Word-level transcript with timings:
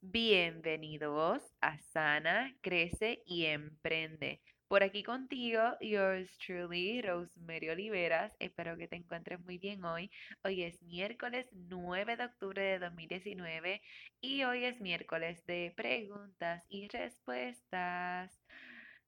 Bienvenidos 0.00 1.42
a 1.60 1.76
Sana, 1.78 2.54
Crece 2.60 3.20
y 3.26 3.46
Emprende. 3.46 4.40
Por 4.68 4.84
aquí 4.84 5.02
contigo, 5.02 5.60
yours 5.80 6.38
truly, 6.38 7.02
Rosemary 7.02 7.68
Oliveras. 7.70 8.32
Espero 8.38 8.76
que 8.76 8.86
te 8.86 8.94
encuentres 8.94 9.40
muy 9.40 9.58
bien 9.58 9.84
hoy. 9.84 10.08
Hoy 10.44 10.62
es 10.62 10.80
miércoles 10.82 11.48
9 11.52 12.16
de 12.16 12.24
octubre 12.26 12.62
de 12.62 12.78
2019 12.78 13.82
y 14.20 14.44
hoy 14.44 14.66
es 14.66 14.80
miércoles 14.80 15.44
de 15.46 15.72
preguntas 15.76 16.64
y 16.68 16.86
respuestas. 16.86 18.40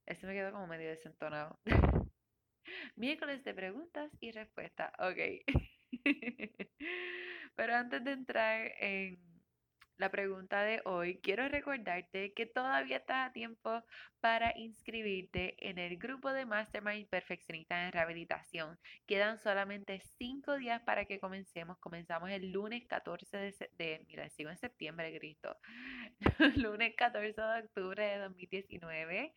Esto 0.07 0.27
me 0.27 0.35
quedó 0.35 0.51
como 0.51 0.67
medio 0.67 0.91
desentonado. 0.91 1.61
miércoles 2.97 3.45
de 3.45 3.55
preguntas 3.55 4.11
y 4.19 4.33
respuestas. 4.33 4.91
Ok. 4.99 5.19
Pero 7.55 7.75
antes 7.77 8.03
de 8.03 8.13
entrar 8.13 8.73
en 8.81 9.30
la 10.01 10.11
pregunta 10.11 10.63
de 10.63 10.81
hoy, 10.87 11.21
quiero 11.23 11.47
recordarte 11.47 12.33
que 12.33 12.47
todavía 12.47 12.97
estás 12.97 13.29
a 13.29 13.33
tiempo 13.35 13.85
para 14.21 14.57
inscribirte 14.57 15.55
en 15.69 15.79
el 15.79 15.99
grupo 15.99 16.33
de 16.33 16.47
Mastermind 16.47 17.07
Perfeccionista 17.07 17.85
en 17.85 17.93
Rehabilitación. 17.93 18.79
Quedan 19.07 19.39
solamente 19.39 20.01
cinco 20.17 20.57
días 20.57 20.81
para 20.87 21.05
que 21.05 21.21
comencemos. 21.21 21.77
Comenzamos 21.81 22.31
el 22.31 22.51
lunes 22.51 22.87
14 22.89 23.37
de, 23.37 23.71
de 23.77 24.05
mira, 24.09 24.27
sigo 24.31 24.49
en 24.49 24.57
septiembre, 24.57 25.17
Cristo. 25.19 25.55
lunes 26.57 26.95
14 26.97 27.39
de 27.39 27.61
octubre 27.61 28.03
de 28.03 28.19
2019. 28.21 29.35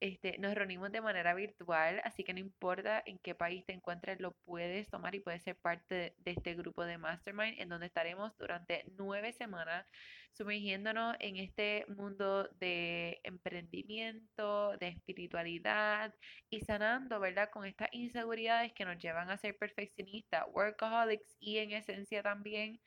Este, 0.00 0.36
nos 0.38 0.54
reunimos 0.54 0.92
de 0.92 1.00
manera 1.00 1.34
virtual, 1.34 2.00
así 2.04 2.24
que 2.24 2.34
no 2.34 2.40
importa 2.40 3.02
en 3.06 3.18
qué 3.20 3.34
país 3.34 3.64
te 3.64 3.72
encuentres, 3.72 4.20
lo 4.20 4.32
puedes 4.44 4.88
tomar 4.90 5.14
y 5.14 5.20
puedes 5.20 5.42
ser 5.42 5.56
parte 5.56 6.14
de, 6.18 6.30
este 6.30 6.54
grupo 6.54 6.84
de 6.84 6.98
Mastermind, 6.98 7.60
en 7.60 7.68
donde 7.68 7.86
estaremos 7.86 8.36
durante 8.36 8.84
nueve 8.98 9.32
semanas 9.32 9.86
sumergiéndonos 10.32 11.16
en 11.20 11.36
este 11.36 11.86
mundo 11.88 12.48
de 12.58 13.20
emprendimiento, 13.22 14.76
de 14.78 14.88
espiritualidad 14.88 16.14
y 16.50 16.60
sanando, 16.60 17.20
¿verdad? 17.20 17.50
Con 17.50 17.64
estas 17.64 17.88
inseguridades 17.92 18.72
que 18.72 18.84
nos 18.84 18.98
llevan 18.98 19.30
a 19.30 19.38
ser 19.38 19.56
perfeccionistas, 19.56 20.44
workaholics 20.52 21.36
y 21.38 21.58
en 21.58 21.72
esencia 21.72 22.22
también 22.22 22.80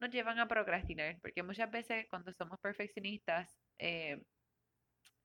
nos 0.00 0.10
llevan 0.10 0.38
a 0.38 0.48
procrastinar, 0.48 1.18
porque 1.20 1.42
muchas 1.42 1.70
veces 1.70 2.06
cuando 2.08 2.32
somos 2.32 2.58
perfeccionistas, 2.60 3.56
eh, 3.78 4.20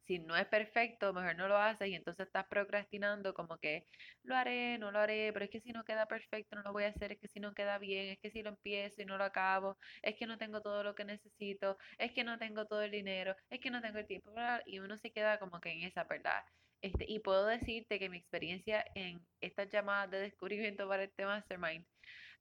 si 0.06 0.20
no 0.20 0.36
es 0.36 0.46
perfecto, 0.48 1.14
mejor 1.14 1.36
no 1.36 1.48
lo 1.48 1.58
haces 1.58 1.88
y 1.88 1.96
entonces 1.96 2.28
estás 2.28 2.46
procrastinando 2.48 3.34
como 3.34 3.58
que 3.58 3.86
lo 4.24 4.36
haré, 4.36 4.78
no 4.78 4.92
lo 4.92 5.00
haré, 5.00 5.32
pero 5.34 5.46
es 5.46 5.52
que 5.52 5.62
si 5.62 5.72
no 5.72 5.84
queda 5.84 6.06
perfecto 6.08 6.56
no 6.56 6.64
lo 6.64 6.74
voy 6.74 6.84
a 6.84 6.90
hacer, 6.90 7.12
es 7.14 7.20
que 7.20 7.28
si 7.28 7.40
no 7.40 7.54
queda 7.54 7.78
bien, 7.78 8.10
es 8.10 8.20
que 8.20 8.32
si 8.32 8.44
lo 8.44 8.50
empiezo 8.50 9.02
y 9.02 9.06
no 9.06 9.18
lo 9.18 9.24
acabo, 9.24 9.78
es 10.02 10.16
que 10.16 10.28
no 10.28 10.38
tengo 10.38 10.62
todo 10.62 10.84
lo 10.84 10.96
que 10.96 11.06
necesito, 11.06 11.78
es 11.98 12.12
que 12.12 12.24
no 12.24 12.38
tengo 12.38 12.66
todo 12.66 12.82
el 12.82 12.92
dinero, 12.92 13.36
es 13.50 13.60
que 13.60 13.72
no 13.72 13.82
tengo 13.82 14.00
el 14.00 14.08
tiempo, 14.08 14.32
y 14.66 14.80
uno 14.80 14.98
se 14.98 15.12
queda 15.12 15.40
como 15.40 15.60
que 15.60 15.72
en 15.72 15.84
esa, 15.84 16.04
¿verdad? 16.06 16.44
Este, 16.82 17.06
y 17.08 17.20
puedo 17.20 17.46
decirte 17.46 18.00
que 18.00 18.10
mi 18.10 18.18
experiencia 18.18 18.86
en 18.96 19.26
estas 19.42 19.70
llamadas 19.70 20.12
de 20.12 20.20
descubrimiento 20.20 20.88
para 20.88 21.04
este 21.04 21.26
mastermind, 21.26 21.86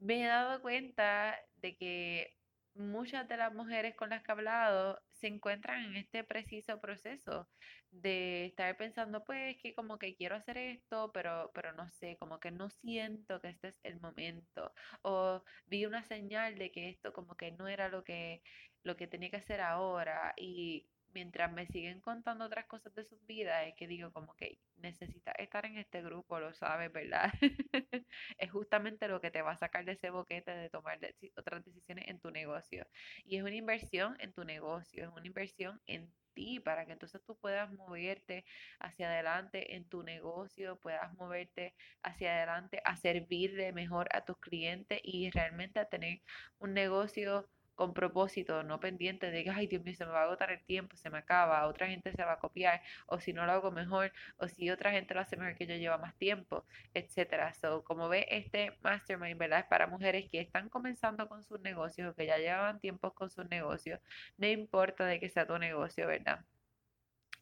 me 0.00 0.24
he 0.24 0.26
dado 0.26 0.60
cuenta 0.62 1.38
de 1.56 1.76
que 1.76 2.34
muchas 2.74 3.28
de 3.28 3.36
las 3.36 3.52
mujeres 3.54 3.94
con 3.96 4.10
las 4.10 4.22
que 4.22 4.32
he 4.32 4.34
hablado 4.34 5.00
se 5.22 5.28
encuentran 5.28 5.84
en 5.84 5.96
este 5.96 6.24
preciso 6.24 6.80
proceso 6.80 7.48
de 7.92 8.46
estar 8.46 8.76
pensando, 8.76 9.24
pues, 9.24 9.56
que 9.62 9.74
como 9.74 9.98
que 9.98 10.16
quiero 10.16 10.36
hacer 10.36 10.58
esto, 10.58 11.12
pero, 11.14 11.52
pero 11.54 11.72
no 11.74 11.88
sé, 11.88 12.16
como 12.18 12.40
que 12.40 12.50
no 12.50 12.70
siento 12.70 13.40
que 13.40 13.50
este 13.50 13.68
es 13.68 13.80
el 13.84 14.00
momento. 14.00 14.74
O 15.02 15.44
vi 15.66 15.86
una 15.86 16.02
señal 16.04 16.56
de 16.58 16.72
que 16.72 16.90
esto 16.90 17.12
como 17.12 17.36
que 17.36 17.52
no 17.52 17.68
era 17.68 17.88
lo 17.88 18.04
que, 18.04 18.42
lo 18.82 18.96
que 18.96 19.06
tenía 19.08 19.30
que 19.30 19.36
hacer 19.38 19.60
ahora. 19.60 20.34
Y 20.36 20.90
mientras 21.14 21.52
me 21.52 21.66
siguen 21.66 22.00
contando 22.00 22.44
otras 22.46 22.66
cosas 22.66 22.94
de 22.94 23.04
sus 23.04 23.24
vidas, 23.26 23.66
es 23.66 23.74
que 23.76 23.86
digo 23.86 24.12
como 24.12 24.34
que 24.34 24.58
necesitas 24.76 25.34
estar 25.38 25.64
en 25.66 25.78
este 25.78 26.02
grupo, 26.02 26.40
lo 26.40 26.52
sabes, 26.54 26.92
¿verdad? 26.92 27.32
es 28.38 28.50
justamente 28.50 29.08
lo 29.08 29.20
que 29.20 29.30
te 29.30 29.42
va 29.42 29.52
a 29.52 29.56
sacar 29.56 29.84
de 29.84 29.92
ese 29.92 30.10
boquete 30.10 30.50
de 30.52 30.70
tomar 30.70 30.98
otras 31.36 31.64
decisiones 31.64 32.08
en 32.08 32.20
tu 32.20 32.30
negocio. 32.30 32.86
Y 33.24 33.36
es 33.36 33.42
una 33.42 33.54
inversión 33.54 34.16
en 34.20 34.32
tu 34.32 34.44
negocio, 34.44 35.04
es 35.04 35.10
una 35.10 35.26
inversión 35.26 35.80
en 35.86 36.12
ti 36.34 36.60
para 36.60 36.86
que 36.86 36.92
entonces 36.92 37.22
tú 37.24 37.36
puedas 37.38 37.70
moverte 37.72 38.44
hacia 38.80 39.08
adelante 39.10 39.74
en 39.76 39.88
tu 39.88 40.02
negocio, 40.02 40.78
puedas 40.80 41.12
moverte 41.14 41.74
hacia 42.02 42.36
adelante 42.36 42.80
a 42.84 42.96
servirle 42.96 43.72
mejor 43.72 44.08
a 44.12 44.24
tus 44.24 44.38
clientes 44.38 45.00
y 45.02 45.30
realmente 45.30 45.80
a 45.80 45.88
tener 45.88 46.22
un 46.58 46.74
negocio 46.74 47.48
con 47.82 47.94
propósito, 47.94 48.62
no 48.62 48.78
pendiente 48.78 49.32
de 49.32 49.42
que, 49.42 49.50
ay 49.50 49.66
Dios 49.66 49.82
mío, 49.82 49.96
se 49.96 50.06
me 50.06 50.12
va 50.12 50.20
a 50.20 50.24
agotar 50.24 50.52
el 50.52 50.62
tiempo, 50.62 50.96
se 50.96 51.10
me 51.10 51.18
acaba, 51.18 51.66
otra 51.66 51.88
gente 51.88 52.12
se 52.12 52.24
va 52.24 52.34
a 52.34 52.38
copiar, 52.38 52.80
o 53.06 53.18
si 53.18 53.32
no 53.32 53.44
lo 53.44 53.50
hago 53.50 53.72
mejor, 53.72 54.12
o 54.38 54.46
si 54.46 54.70
otra 54.70 54.92
gente 54.92 55.14
lo 55.14 55.20
hace 55.20 55.36
mejor 55.36 55.56
que 55.56 55.66
yo 55.66 55.74
lleva 55.74 55.98
más 55.98 56.14
tiempo, 56.16 56.64
etcétera. 56.94 57.52
So, 57.54 57.82
como 57.82 58.08
ve, 58.08 58.26
este 58.30 58.78
mastermind, 58.82 59.36
¿verdad? 59.36 59.60
Es 59.60 59.66
para 59.66 59.88
mujeres 59.88 60.30
que 60.30 60.40
están 60.40 60.68
comenzando 60.68 61.28
con 61.28 61.42
sus 61.42 61.60
negocios 61.60 62.08
o 62.12 62.14
que 62.14 62.26
ya 62.26 62.38
llevan 62.38 62.78
tiempo 62.78 63.12
con 63.14 63.30
sus 63.30 63.48
negocios, 63.50 63.98
no 64.36 64.46
importa 64.46 65.04
de 65.04 65.18
que 65.18 65.28
sea 65.28 65.44
tu 65.44 65.58
negocio, 65.58 66.06
¿verdad? 66.06 66.44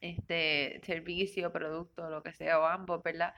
Este 0.00 0.80
servicio, 0.84 1.52
producto, 1.52 2.08
lo 2.08 2.22
que 2.22 2.32
sea, 2.32 2.58
o 2.60 2.64
ambos, 2.64 3.02
¿verdad? 3.02 3.34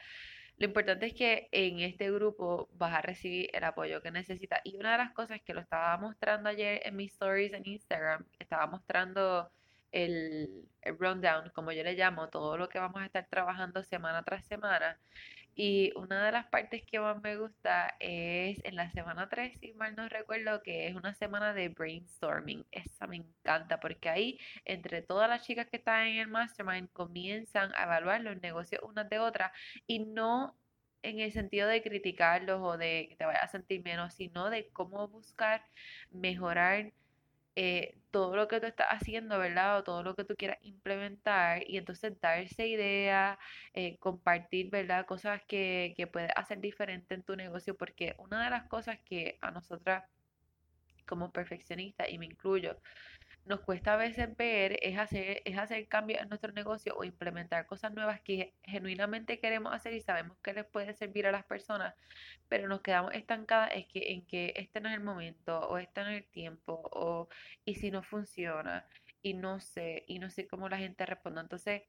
Lo 0.59 0.67
importante 0.67 1.07
es 1.07 1.15
que 1.15 1.49
en 1.53 1.81
este 1.81 2.11
grupo 2.11 2.69
vas 2.75 2.95
a 2.95 3.03
recibir 3.03 3.51
el 3.53 3.65
apoyo 3.65 4.01
que 4.03 4.11
necesitas. 4.11 4.61
Y 4.65 4.77
una 4.77 4.93
de 4.93 4.99
las 4.99 5.13
cosas 5.13 5.41
que 5.43 5.55
lo 5.55 5.61
estaba 5.61 5.97
mostrando 5.99 6.49
ayer 6.49 6.81
en 6.85 6.97
mis 6.97 7.13
stories 7.13 7.53
en 7.53 7.67
Instagram, 7.67 8.25
estaba 8.39 8.67
mostrando 8.67 9.51
el, 9.93 10.69
el 10.83 10.99
rundown, 10.99 11.51
como 11.55 11.73
yo 11.73 11.83
le 11.85 11.95
llamo, 11.95 12.29
todo 12.29 12.57
lo 12.57 12.69
que 12.69 12.79
vamos 12.79 13.03
a 13.03 13.07
estar 13.07 13.27
trabajando 13.29 13.83
semana 13.83 14.23
tras 14.23 14.45
semana. 14.47 14.99
Y 15.55 15.93
una 15.97 16.25
de 16.25 16.33
las 16.33 16.47
partes 16.47 16.83
que 16.85 16.99
más 16.99 17.21
me 17.23 17.37
gusta 17.37 17.95
es 18.01 18.61
en 18.65 18.77
la 18.77 18.91
semana 18.91 19.29
3, 19.29 19.59
si 19.61 19.73
mal 19.75 19.95
no 19.97 20.09
recuerdo, 20.09 20.63
que 20.63 20.89
es 20.89 20.95
una 20.95 21.15
semana 21.15 21.53
de 21.53 21.69
brainstorming. 21.69 22.65
Esa 22.71 23.07
me 23.07 23.17
encanta 23.17 23.79
porque 23.81 24.09
ahí 24.09 24.39
entre 24.65 25.03
todas 25.03 25.29
las 25.29 25.43
chicas 25.47 25.69
que 25.69 25.77
están 25.77 26.07
en 26.07 26.19
el 26.21 26.29
mastermind 26.29 26.91
comienzan 26.93 27.73
a 27.75 27.85
evaluar 27.85 28.23
los 28.23 28.41
negocios 28.41 28.83
unas 28.83 29.09
de 29.11 29.19
otras 29.19 29.53
y 29.87 30.01
no 30.01 30.57
en 31.03 31.21
el 31.21 31.33
sentido 31.33 31.69
de 31.69 31.83
criticarlos 31.83 32.61
o 32.63 32.79
de 32.79 33.09
que 33.11 33.17
te 33.17 33.27
vayas 33.27 33.45
a 33.45 33.49
sentir 33.49 33.83
menos, 33.83 34.15
sino 34.15 34.51
de 34.51 34.69
cómo 34.71 35.09
buscar 35.09 35.65
mejorar 36.11 36.93
eh, 37.57 37.99
todo 38.11 38.37
lo 38.37 38.49
que 38.49 38.61
tú 38.61 38.67
estás 38.67 38.89
haciendo, 38.91 39.39
¿verdad? 39.39 39.79
O 39.79 39.85
todo 39.85 40.03
lo 40.03 40.15
que 40.15 40.25
tú 40.25 40.35
quieras 40.37 40.59
implementar 40.63 41.63
y 41.69 41.77
entonces 41.79 42.19
darse 42.21 42.67
idea, 42.69 43.39
eh, 43.75 43.97
compartir, 43.99 44.71
¿verdad? 44.71 45.07
Cosas 45.07 45.43
que, 45.47 45.95
que 45.97 46.07
puedes 46.07 46.31
hacer 46.37 46.61
diferente 46.61 47.15
en 47.15 47.23
tu 47.23 47.37
negocio, 47.37 47.77
porque 47.77 48.15
una 48.19 48.45
de 48.45 48.51
las 48.51 48.65
cosas 48.69 48.99
que 49.05 49.39
a 49.41 49.51
nosotras 49.51 50.05
como 51.07 51.33
perfeccionistas, 51.33 52.09
y 52.11 52.19
me 52.19 52.27
incluyo, 52.27 52.79
nos 53.45 53.61
cuesta 53.61 53.95
a 53.95 53.97
veces 53.97 54.37
ver 54.37 54.79
es 54.83 54.99
hacer, 54.99 55.43
es 55.45 55.59
hacer 55.59 55.87
cambios 55.89 56.21
en 56.23 56.29
nuestro 56.29 56.53
negocio 56.53 56.95
o 56.97 57.05
implementar 57.05 57.67
cosas 57.67 57.93
nuevas 57.93 58.21
que 58.21 58.55
genuinamente 58.63 59.41
queremos 59.41 59.73
hacer 59.75 59.95
y 59.95 60.01
sabemos 60.01 60.37
que 60.43 60.53
les 60.53 60.65
puede 60.65 60.95
servir 60.95 61.27
a 61.27 61.33
las 61.33 61.45
personas, 61.45 61.95
pero 62.49 62.69
nos 62.69 62.83
quedamos 62.83 63.15
estancadas 63.15 63.71
es 63.75 63.87
que, 63.87 64.13
en 64.13 64.27
que 64.27 64.53
este 64.57 64.81
no 64.81 64.89
es 64.89 64.95
el 64.95 65.03
momento 65.03 65.61
o 65.69 65.79
este 65.79 66.03
no 66.03 66.11
es 66.11 66.19
el 66.19 66.31
tiempo 66.31 66.81
o 66.93 67.29
y 67.65 67.75
si 67.77 67.91
no 67.91 68.03
funciona 68.03 68.87
y 69.23 69.35
no 69.35 69.61
sé, 69.61 70.05
y 70.07 70.19
no 70.19 70.31
sé 70.31 70.47
cómo 70.49 70.69
la 70.69 70.79
gente 70.79 71.07
responde. 71.07 71.41
Entonces, 71.41 71.83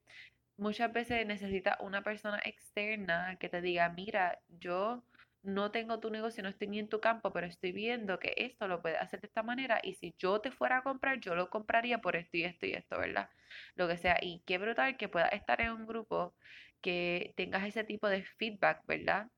muchas 0.57 0.91
veces 0.93 1.25
necesita 1.25 1.77
una 1.81 2.03
persona 2.03 2.39
externa 2.45 3.37
que 3.39 3.49
te 3.49 3.61
diga, 3.61 3.89
mira, 3.89 4.39
yo 4.59 5.03
no 5.43 5.71
tengo 5.71 5.99
tu 5.99 6.09
negocio, 6.09 6.41
no 6.43 6.49
estoy 6.49 6.67
ni 6.69 6.79
en 6.79 6.89
tu 6.89 6.99
campo, 7.01 7.31
pero 7.33 7.47
estoy 7.47 7.71
viendo 7.73 8.19
que 8.19 8.33
esto 8.37 8.67
lo 8.67 8.81
puedes 8.81 8.99
hacer 9.01 9.21
de 9.21 9.27
esta 9.27 9.43
manera 9.43 9.79
y 9.83 9.95
si 9.95 10.15
yo 10.17 10.39
te 10.41 10.51
fuera 10.51 10.77
a 10.79 10.83
comprar, 10.83 11.19
yo 11.19 11.35
lo 11.35 11.49
compraría 11.49 11.99
por 12.01 12.15
esto 12.15 12.37
y 12.37 12.43
esto 12.45 12.65
y 12.65 12.73
esto, 12.73 12.97
¿verdad? 12.99 13.29
Lo 13.75 13.87
que 13.87 13.97
sea. 13.97 14.17
Y 14.21 14.41
qué 14.45 14.57
brutal 14.57 14.97
que 14.97 15.09
puedas 15.09 15.33
estar 15.33 15.61
en 15.61 15.71
un 15.71 15.85
grupo 15.85 16.35
que 16.81 17.33
tengas 17.37 17.65
ese 17.67 17.83
tipo 17.83 18.07
de 18.09 18.23
feedback, 18.23 18.85
¿verdad? 18.87 19.29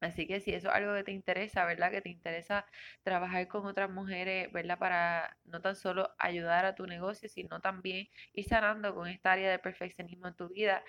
Así 0.00 0.26
que 0.26 0.40
si 0.40 0.52
eso 0.52 0.68
es 0.68 0.74
algo 0.74 0.94
que 0.94 1.02
te 1.04 1.12
interesa, 1.12 1.64
¿verdad? 1.64 1.90
Que 1.90 2.02
te 2.02 2.10
interesa 2.10 2.66
trabajar 3.02 3.48
con 3.48 3.64
otras 3.66 3.90
mujeres, 3.90 4.52
¿verdad? 4.52 4.78
Para 4.78 5.38
no 5.44 5.60
tan 5.62 5.76
solo 5.76 6.14
ayudar 6.18 6.66
a 6.66 6.74
tu 6.74 6.86
negocio, 6.86 7.28
sino 7.28 7.60
también 7.60 8.08
ir 8.34 8.44
sanando 8.46 8.94
con 8.94 9.08
esta 9.08 9.32
área 9.32 9.50
de 9.50 9.58
perfeccionismo 9.58 10.28
en 10.28 10.34
tu 10.36 10.48
vida 10.50 10.84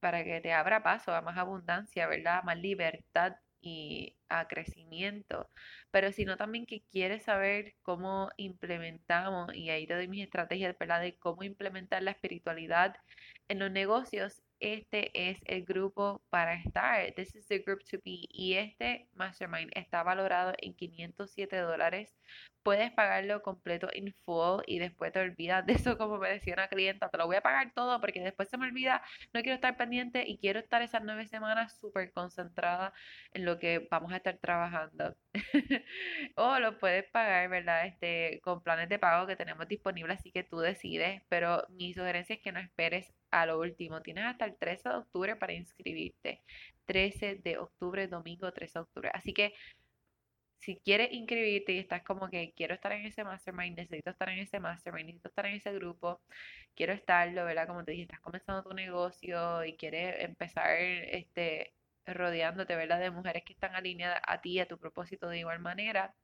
para 0.00 0.24
que 0.24 0.40
te 0.40 0.52
abra 0.52 0.82
paso 0.82 1.14
a 1.14 1.22
más 1.22 1.38
abundancia, 1.38 2.06
¿verdad? 2.08 2.42
Más 2.44 2.58
libertad 2.58 3.36
a 4.28 4.48
crecimiento, 4.48 5.48
pero 5.90 6.12
sino 6.12 6.36
también 6.36 6.66
que 6.66 6.82
quieres 6.82 7.24
saber 7.24 7.74
cómo 7.82 8.30
implementamos, 8.36 9.54
y 9.54 9.70
ahí 9.70 9.86
te 9.86 9.94
doy 9.94 10.08
mis 10.08 10.24
estrategias, 10.24 10.76
¿verdad? 10.78 11.00
De 11.00 11.16
cómo 11.18 11.42
implementar 11.44 12.02
la 12.02 12.12
espiritualidad 12.12 12.96
en 13.48 13.58
los 13.60 13.70
negocios, 13.70 14.42
este 14.60 15.10
es 15.30 15.38
el 15.44 15.64
grupo 15.64 16.22
para 16.30 16.54
estar. 16.54 17.12
This 17.14 17.34
is 17.36 17.46
the 17.48 17.58
group 17.58 17.84
to 17.90 17.98
be. 18.04 18.26
Y 18.30 18.54
este 18.54 19.08
mastermind 19.14 19.70
está 19.74 20.02
valorado 20.02 20.54
en 20.58 20.74
507 20.74 21.56
dólares 21.58 22.16
puedes 22.66 22.90
pagarlo 22.90 23.42
completo 23.42 23.88
in 23.94 24.12
full 24.24 24.60
y 24.66 24.80
después 24.80 25.12
te 25.12 25.20
olvidas 25.20 25.64
de 25.66 25.74
eso, 25.74 25.96
como 25.96 26.18
me 26.18 26.30
decía 26.30 26.54
una 26.54 26.66
clienta, 26.66 27.08
te 27.08 27.16
lo 27.16 27.26
voy 27.26 27.36
a 27.36 27.40
pagar 27.40 27.72
todo 27.72 28.00
porque 28.00 28.20
después 28.20 28.48
se 28.48 28.58
me 28.58 28.66
olvida, 28.66 29.02
no 29.32 29.40
quiero 29.42 29.54
estar 29.54 29.76
pendiente 29.76 30.24
y 30.26 30.38
quiero 30.38 30.58
estar 30.58 30.82
esas 30.82 31.04
nueve 31.04 31.28
semanas 31.28 31.78
súper 31.78 32.10
concentrada 32.10 32.92
en 33.34 33.44
lo 33.44 33.60
que 33.60 33.86
vamos 33.88 34.12
a 34.12 34.16
estar 34.16 34.36
trabajando. 34.38 35.14
o 36.34 36.58
lo 36.58 36.76
puedes 36.80 37.04
pagar, 37.10 37.48
¿verdad? 37.48 37.86
Este, 37.86 38.40
con 38.42 38.60
planes 38.64 38.88
de 38.88 38.98
pago 38.98 39.28
que 39.28 39.36
tenemos 39.36 39.68
disponibles, 39.68 40.18
así 40.18 40.32
que 40.32 40.42
tú 40.42 40.58
decides, 40.58 41.22
pero 41.28 41.64
mi 41.68 41.94
sugerencia 41.94 42.34
es 42.34 42.42
que 42.42 42.50
no 42.50 42.58
esperes 42.58 43.12
a 43.30 43.46
lo 43.46 43.60
último. 43.60 44.02
Tienes 44.02 44.24
hasta 44.24 44.44
el 44.44 44.56
13 44.56 44.88
de 44.88 44.94
octubre 44.96 45.36
para 45.36 45.52
inscribirte. 45.52 46.42
13 46.86 47.36
de 47.36 47.58
octubre, 47.58 48.08
domingo 48.08 48.52
13 48.52 48.80
de 48.80 48.82
octubre. 48.82 49.10
Así 49.14 49.32
que 49.32 49.54
si 50.58 50.76
quieres 50.76 51.12
inscribirte 51.12 51.72
y 51.72 51.78
estás 51.78 52.02
como 52.02 52.28
que 52.30 52.52
quiero 52.56 52.74
estar 52.74 52.92
en 52.92 53.06
ese 53.06 53.24
mastermind, 53.24 53.76
necesito 53.76 54.10
estar 54.10 54.28
en 54.28 54.38
ese 54.38 54.60
mastermind, 54.60 55.06
necesito 55.06 55.28
estar 55.28 55.46
en 55.46 55.54
ese 55.56 55.72
grupo, 55.72 56.20
quiero 56.74 56.92
estarlo, 56.92 57.44
¿verdad? 57.44 57.66
Como 57.66 57.84
te 57.84 57.92
dije, 57.92 58.04
estás 58.04 58.20
comenzando 58.20 58.62
tu 58.62 58.74
negocio 58.74 59.64
y 59.64 59.76
quieres 59.76 60.24
empezar 60.24 60.76
este 60.78 61.72
rodeándote, 62.06 62.76
¿verdad? 62.76 63.00
De 63.00 63.10
mujeres 63.10 63.44
que 63.44 63.52
están 63.52 63.74
alineadas 63.74 64.20
a 64.26 64.40
ti, 64.40 64.60
a 64.60 64.68
tu 64.68 64.78
propósito 64.78 65.28
de 65.28 65.40
igual 65.40 65.60
manera, 65.60 66.14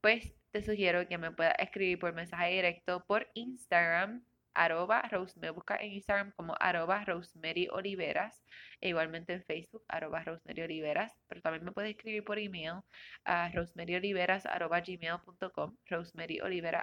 pues 0.00 0.34
te 0.50 0.62
sugiero 0.62 1.08
que 1.08 1.18
me 1.18 1.30
puedas 1.32 1.54
escribir 1.58 1.98
por 1.98 2.12
mensaje 2.12 2.52
directo 2.52 3.04
por 3.06 3.28
Instagram 3.34 4.24
arroba 4.54 5.02
Rose, 5.10 5.38
me 5.40 5.50
busca 5.50 5.76
en 5.76 5.92
Instagram 5.92 6.32
como 6.32 6.54
arroba 6.60 7.04
Rosemary 7.04 7.68
Oliveras, 7.70 8.44
e 8.80 8.88
igualmente 8.88 9.32
en 9.34 9.44
Facebook, 9.44 9.84
arroba 9.88 10.22
Rosemary 10.24 10.62
Oliveras, 10.62 11.12
pero 11.28 11.40
también 11.42 11.64
me 11.64 11.72
puedes 11.72 11.90
escribir 11.90 12.24
por 12.24 12.38
email 12.38 12.80
a 13.24 13.50
rosemaryoliveras 13.50 14.46
arroba 14.46 14.82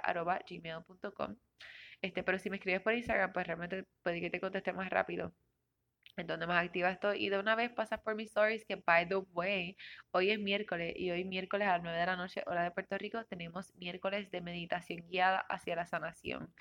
arroba. 0.02 0.40
Este, 2.02 2.22
pero 2.22 2.38
si 2.38 2.50
me 2.50 2.56
escribes 2.56 2.80
por 2.80 2.94
Instagram, 2.94 3.32
pues 3.32 3.46
realmente 3.46 3.84
puede 4.02 4.20
que 4.20 4.30
te 4.30 4.40
conteste 4.40 4.72
más 4.72 4.88
rápido 4.90 5.32
en 6.16 6.26
donde 6.26 6.46
más 6.46 6.64
activa 6.64 6.90
estoy. 6.90 7.24
Y 7.24 7.28
de 7.30 7.38
una 7.38 7.54
vez 7.56 7.70
pasas 7.72 8.00
por 8.00 8.14
mis 8.14 8.28
stories, 8.28 8.64
que 8.64 8.76
by 8.76 9.08
the 9.08 9.16
way, 9.32 9.76
hoy 10.12 10.30
es 10.30 10.38
miércoles 10.38 10.94
y 10.96 11.10
hoy 11.10 11.24
miércoles 11.24 11.68
a 11.68 11.72
las 11.72 11.82
9 11.82 11.98
de 11.98 12.06
la 12.06 12.16
noche, 12.16 12.42
hora 12.46 12.64
de 12.64 12.70
Puerto 12.70 12.96
Rico, 12.98 13.24
tenemos 13.26 13.74
miércoles 13.76 14.30
de 14.30 14.40
meditación 14.40 15.06
guiada 15.08 15.40
hacia 15.48 15.76
la 15.76 15.86
sanación 15.86 16.52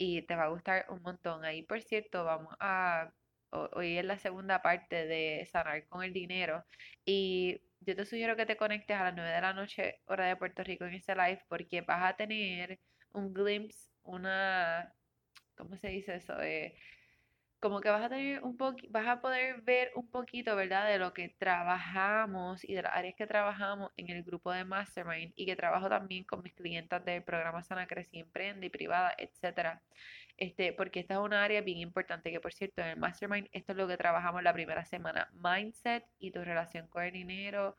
y 0.00 0.22
te 0.22 0.34
va 0.36 0.44
a 0.44 0.48
gustar 0.48 0.86
un 0.90 1.02
montón. 1.02 1.44
Ahí, 1.44 1.62
por 1.62 1.82
cierto, 1.82 2.24
vamos 2.24 2.54
a, 2.60 3.12
hoy 3.50 3.98
es 3.98 4.04
la 4.04 4.18
segunda 4.18 4.62
parte 4.62 5.06
de 5.06 5.46
Sanar 5.52 5.86
con 5.88 6.02
el 6.02 6.14
Dinero 6.14 6.64
y 7.04 7.60
yo 7.80 7.94
te 7.96 8.06
sugiero 8.06 8.34
que 8.36 8.46
te 8.46 8.56
conectes 8.56 8.96
a 8.96 9.04
las 9.04 9.14
9 9.14 9.30
de 9.30 9.40
la 9.42 9.52
noche, 9.52 10.00
hora 10.06 10.26
de 10.26 10.36
Puerto 10.36 10.64
Rico, 10.64 10.86
en 10.86 10.94
ese 10.94 11.14
live, 11.14 11.44
porque 11.48 11.82
vas 11.82 12.02
a 12.04 12.16
tener 12.16 12.80
un 13.12 13.34
glimpse, 13.34 13.90
una, 14.02 14.94
¿cómo 15.56 15.76
se 15.76 15.88
dice 15.88 16.16
eso? 16.16 16.40
Eh, 16.40 16.74
como 17.60 17.80
que 17.80 17.90
vas 17.90 18.02
a 18.02 18.08
tener 18.08 18.42
un 18.42 18.56
vas 18.88 19.06
a 19.06 19.20
poder 19.20 19.60
ver 19.62 19.92
un 19.94 20.10
poquito, 20.10 20.56
¿verdad? 20.56 20.88
De 20.88 20.98
lo 20.98 21.12
que 21.12 21.28
trabajamos 21.28 22.64
y 22.64 22.74
de 22.74 22.82
las 22.82 22.96
áreas 22.96 23.14
que 23.16 23.26
trabajamos 23.26 23.92
en 23.96 24.10
el 24.10 24.22
grupo 24.24 24.50
de 24.52 24.64
Mastermind 24.64 25.32
y 25.36 25.46
que 25.46 25.56
trabajo 25.56 25.88
también 25.88 26.24
con 26.24 26.42
mis 26.42 26.54
clientas 26.54 27.04
del 27.04 27.22
programa 27.22 27.62
Sana 27.62 27.86
Crece 27.86 28.18
Emprende 28.18 28.66
y 28.66 28.70
privada, 28.70 29.14
etcétera. 29.18 29.82
Este, 30.38 30.72
porque 30.72 31.00
esta 31.00 31.14
es 31.14 31.20
una 31.20 31.44
área 31.44 31.60
bien 31.60 31.78
importante 31.78 32.30
que, 32.30 32.40
por 32.40 32.54
cierto, 32.54 32.80
en 32.80 32.88
el 32.88 32.96
Mastermind 32.96 33.48
esto 33.52 33.72
es 33.72 33.78
lo 33.78 33.86
que 33.86 33.98
trabajamos 33.98 34.42
la 34.42 34.54
primera 34.54 34.84
semana, 34.86 35.30
mindset 35.34 36.04
y 36.18 36.30
tu 36.30 36.42
relación 36.42 36.88
con 36.88 37.04
el 37.04 37.12
dinero 37.12 37.76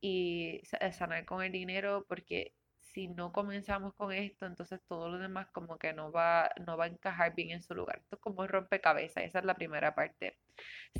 y 0.00 0.60
sanar 0.92 1.24
con 1.24 1.42
el 1.42 1.52
dinero, 1.52 2.04
porque 2.08 2.52
si 2.92 3.08
no 3.08 3.32
comenzamos 3.32 3.94
con 3.94 4.12
esto, 4.12 4.46
entonces 4.46 4.80
todo 4.88 5.08
lo 5.08 5.18
demás 5.18 5.48
como 5.52 5.78
que 5.78 5.92
no 5.92 6.12
va, 6.12 6.50
no 6.66 6.76
va 6.76 6.84
a 6.84 6.88
encajar 6.88 7.34
bien 7.34 7.50
en 7.50 7.62
su 7.62 7.74
lugar. 7.74 7.98
Esto 8.00 8.16
es 8.16 8.22
como 8.22 8.46
rompecabezas, 8.46 9.24
esa 9.24 9.38
es 9.40 9.44
la 9.44 9.54
primera 9.54 9.94
parte. 9.94 10.38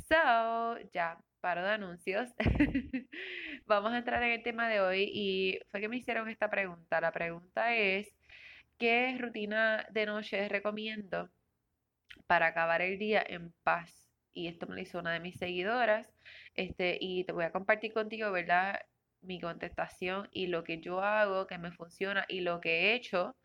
So, 0.09 0.77
ya, 0.93 1.17
paro 1.41 1.63
de 1.63 1.71
anuncios. 1.71 2.29
Vamos 3.65 3.93
a 3.93 3.97
entrar 3.97 4.23
en 4.23 4.31
el 4.31 4.43
tema 4.43 4.69
de 4.69 4.81
hoy 4.81 5.09
y 5.13 5.59
fue 5.71 5.81
que 5.81 5.89
me 5.89 5.97
hicieron 5.97 6.29
esta 6.29 6.49
pregunta. 6.49 7.01
La 7.01 7.11
pregunta 7.11 7.75
es, 7.75 8.13
¿qué 8.77 9.17
rutina 9.19 9.85
de 9.91 10.05
noche 10.05 10.47
recomiendo 10.49 11.29
para 12.27 12.47
acabar 12.47 12.81
el 12.81 12.97
día 12.99 13.23
en 13.27 13.51
paz? 13.63 14.09
Y 14.33 14.47
esto 14.47 14.67
me 14.67 14.75
lo 14.75 14.81
hizo 14.81 14.99
una 14.99 15.13
de 15.13 15.19
mis 15.19 15.37
seguidoras. 15.37 16.07
Este, 16.55 16.97
y 17.01 17.25
te 17.25 17.33
voy 17.33 17.45
a 17.45 17.51
compartir 17.51 17.93
contigo, 17.93 18.31
¿verdad? 18.31 18.79
Mi 19.21 19.39
contestación 19.41 20.29
y 20.31 20.47
lo 20.47 20.63
que 20.63 20.79
yo 20.81 21.01
hago 21.01 21.47
que 21.47 21.57
me 21.57 21.71
funciona 21.71 22.25
y 22.27 22.41
lo 22.41 22.61
que 22.61 22.91
he 22.91 22.95
hecho 22.95 23.35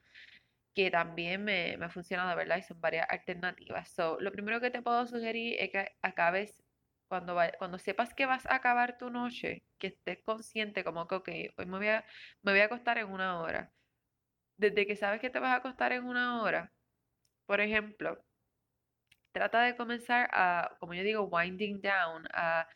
que 0.76 0.90
también 0.90 1.42
me, 1.44 1.76
me 1.78 1.86
ha 1.86 1.90
funcionado, 1.90 2.36
¿verdad? 2.36 2.58
Y 2.58 2.62
son 2.62 2.80
varias 2.80 3.06
alternativas. 3.10 3.90
So, 3.90 4.18
lo 4.20 4.30
primero 4.32 4.60
que 4.60 4.70
te 4.70 4.82
puedo 4.82 5.06
sugerir 5.06 5.56
es 5.58 5.70
que 5.70 5.96
acabes, 6.02 6.62
cuando, 7.08 7.36
cuando 7.58 7.78
sepas 7.78 8.14
que 8.14 8.26
vas 8.26 8.46
a 8.46 8.56
acabar 8.56 8.98
tu 8.98 9.10
noche, 9.10 9.64
que 9.78 9.88
estés 9.88 10.22
consciente 10.22 10.84
como 10.84 11.08
que, 11.08 11.54
hoy 11.56 11.66
me 11.66 11.78
voy, 11.78 11.88
a, 11.88 12.04
me 12.42 12.52
voy 12.52 12.60
a 12.60 12.66
acostar 12.66 12.98
en 12.98 13.08
una 13.10 13.40
hora. 13.40 13.72
Desde 14.58 14.86
que 14.86 14.96
sabes 14.96 15.20
que 15.20 15.30
te 15.30 15.38
vas 15.40 15.50
a 15.52 15.56
acostar 15.56 15.92
en 15.92 16.04
una 16.04 16.42
hora, 16.42 16.72
por 17.46 17.60
ejemplo, 17.60 18.24
trata 19.32 19.62
de 19.62 19.76
comenzar 19.76 20.28
a, 20.32 20.76
como 20.80 20.94
yo 20.94 21.02
digo, 21.02 21.24
winding 21.24 21.80
down, 21.80 22.26
a 22.32 22.68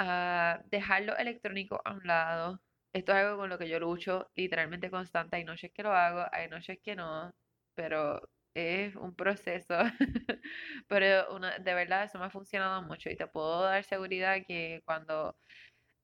a 0.00 0.62
dejar 0.70 1.02
lo 1.02 1.16
electrónico 1.16 1.80
a 1.84 1.92
un 1.94 2.00
lado. 2.06 2.60
Esto 2.92 3.12
es 3.12 3.18
algo 3.18 3.36
con 3.38 3.50
lo 3.50 3.58
que 3.58 3.68
yo 3.68 3.78
lucho 3.80 4.30
literalmente 4.34 4.90
constante. 4.90 5.36
Hay 5.36 5.44
noches 5.44 5.70
que 5.74 5.82
lo 5.82 5.92
hago, 5.92 6.24
hay 6.32 6.48
noches 6.48 6.78
que 6.82 6.96
no, 6.96 7.34
pero 7.74 8.22
es 8.54 8.96
un 8.96 9.14
proceso. 9.14 9.74
pero 10.88 11.34
una, 11.36 11.58
de 11.58 11.74
verdad 11.74 12.04
eso 12.04 12.18
me 12.18 12.26
ha 12.26 12.30
funcionado 12.30 12.82
mucho 12.82 13.10
y 13.10 13.16
te 13.16 13.26
puedo 13.26 13.62
dar 13.62 13.84
seguridad 13.84 14.38
que 14.46 14.82
cuando 14.86 15.36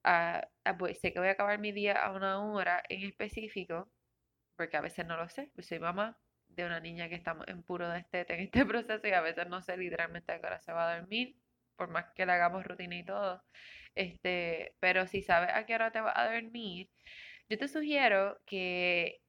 ah, 0.03 0.47
ah, 0.65 0.77
sé 1.01 1.13
que 1.13 1.19
voy 1.19 1.29
a 1.29 1.31
acabar 1.31 1.59
mi 1.59 1.71
día 1.71 1.93
a 1.93 2.11
una 2.13 2.39
hora 2.45 2.83
en 2.89 3.03
específico, 3.03 3.89
porque 4.57 4.77
a 4.77 4.81
veces 4.81 5.05
no 5.07 5.17
lo 5.17 5.29
sé, 5.29 5.51
pues 5.55 5.67
soy 5.67 5.79
mamá 5.79 6.17
de 6.49 6.65
una 6.65 6.79
niña 6.79 7.09
que 7.09 7.15
estamos 7.15 7.47
en 7.47 7.63
puro 7.63 7.89
destete 7.89 8.35
en 8.35 8.41
este 8.41 8.65
proceso 8.67 9.07
y 9.07 9.11
a 9.13 9.21
veces 9.21 9.47
no 9.49 9.61
sé 9.63 9.77
literalmente 9.77 10.31
a 10.33 10.39
qué 10.41 10.47
hora 10.47 10.61
se 10.61 10.73
va 10.73 10.91
a 10.91 10.99
dormir, 10.99 11.35
por 11.77 11.89
más 11.89 12.05
que 12.15 12.25
le 12.25 12.33
hagamos 12.33 12.65
rutina 12.65 12.95
y 12.97 13.03
todo. 13.05 13.43
Este, 13.95 14.73
pero 14.79 15.07
si 15.07 15.21
sabes 15.23 15.49
a 15.53 15.65
qué 15.65 15.75
hora 15.75 15.91
te 15.91 16.01
vas 16.01 16.17
a 16.17 16.31
dormir, 16.33 16.89
yo 17.49 17.57
te 17.57 17.67
sugiero 17.67 18.39
que 18.45 19.21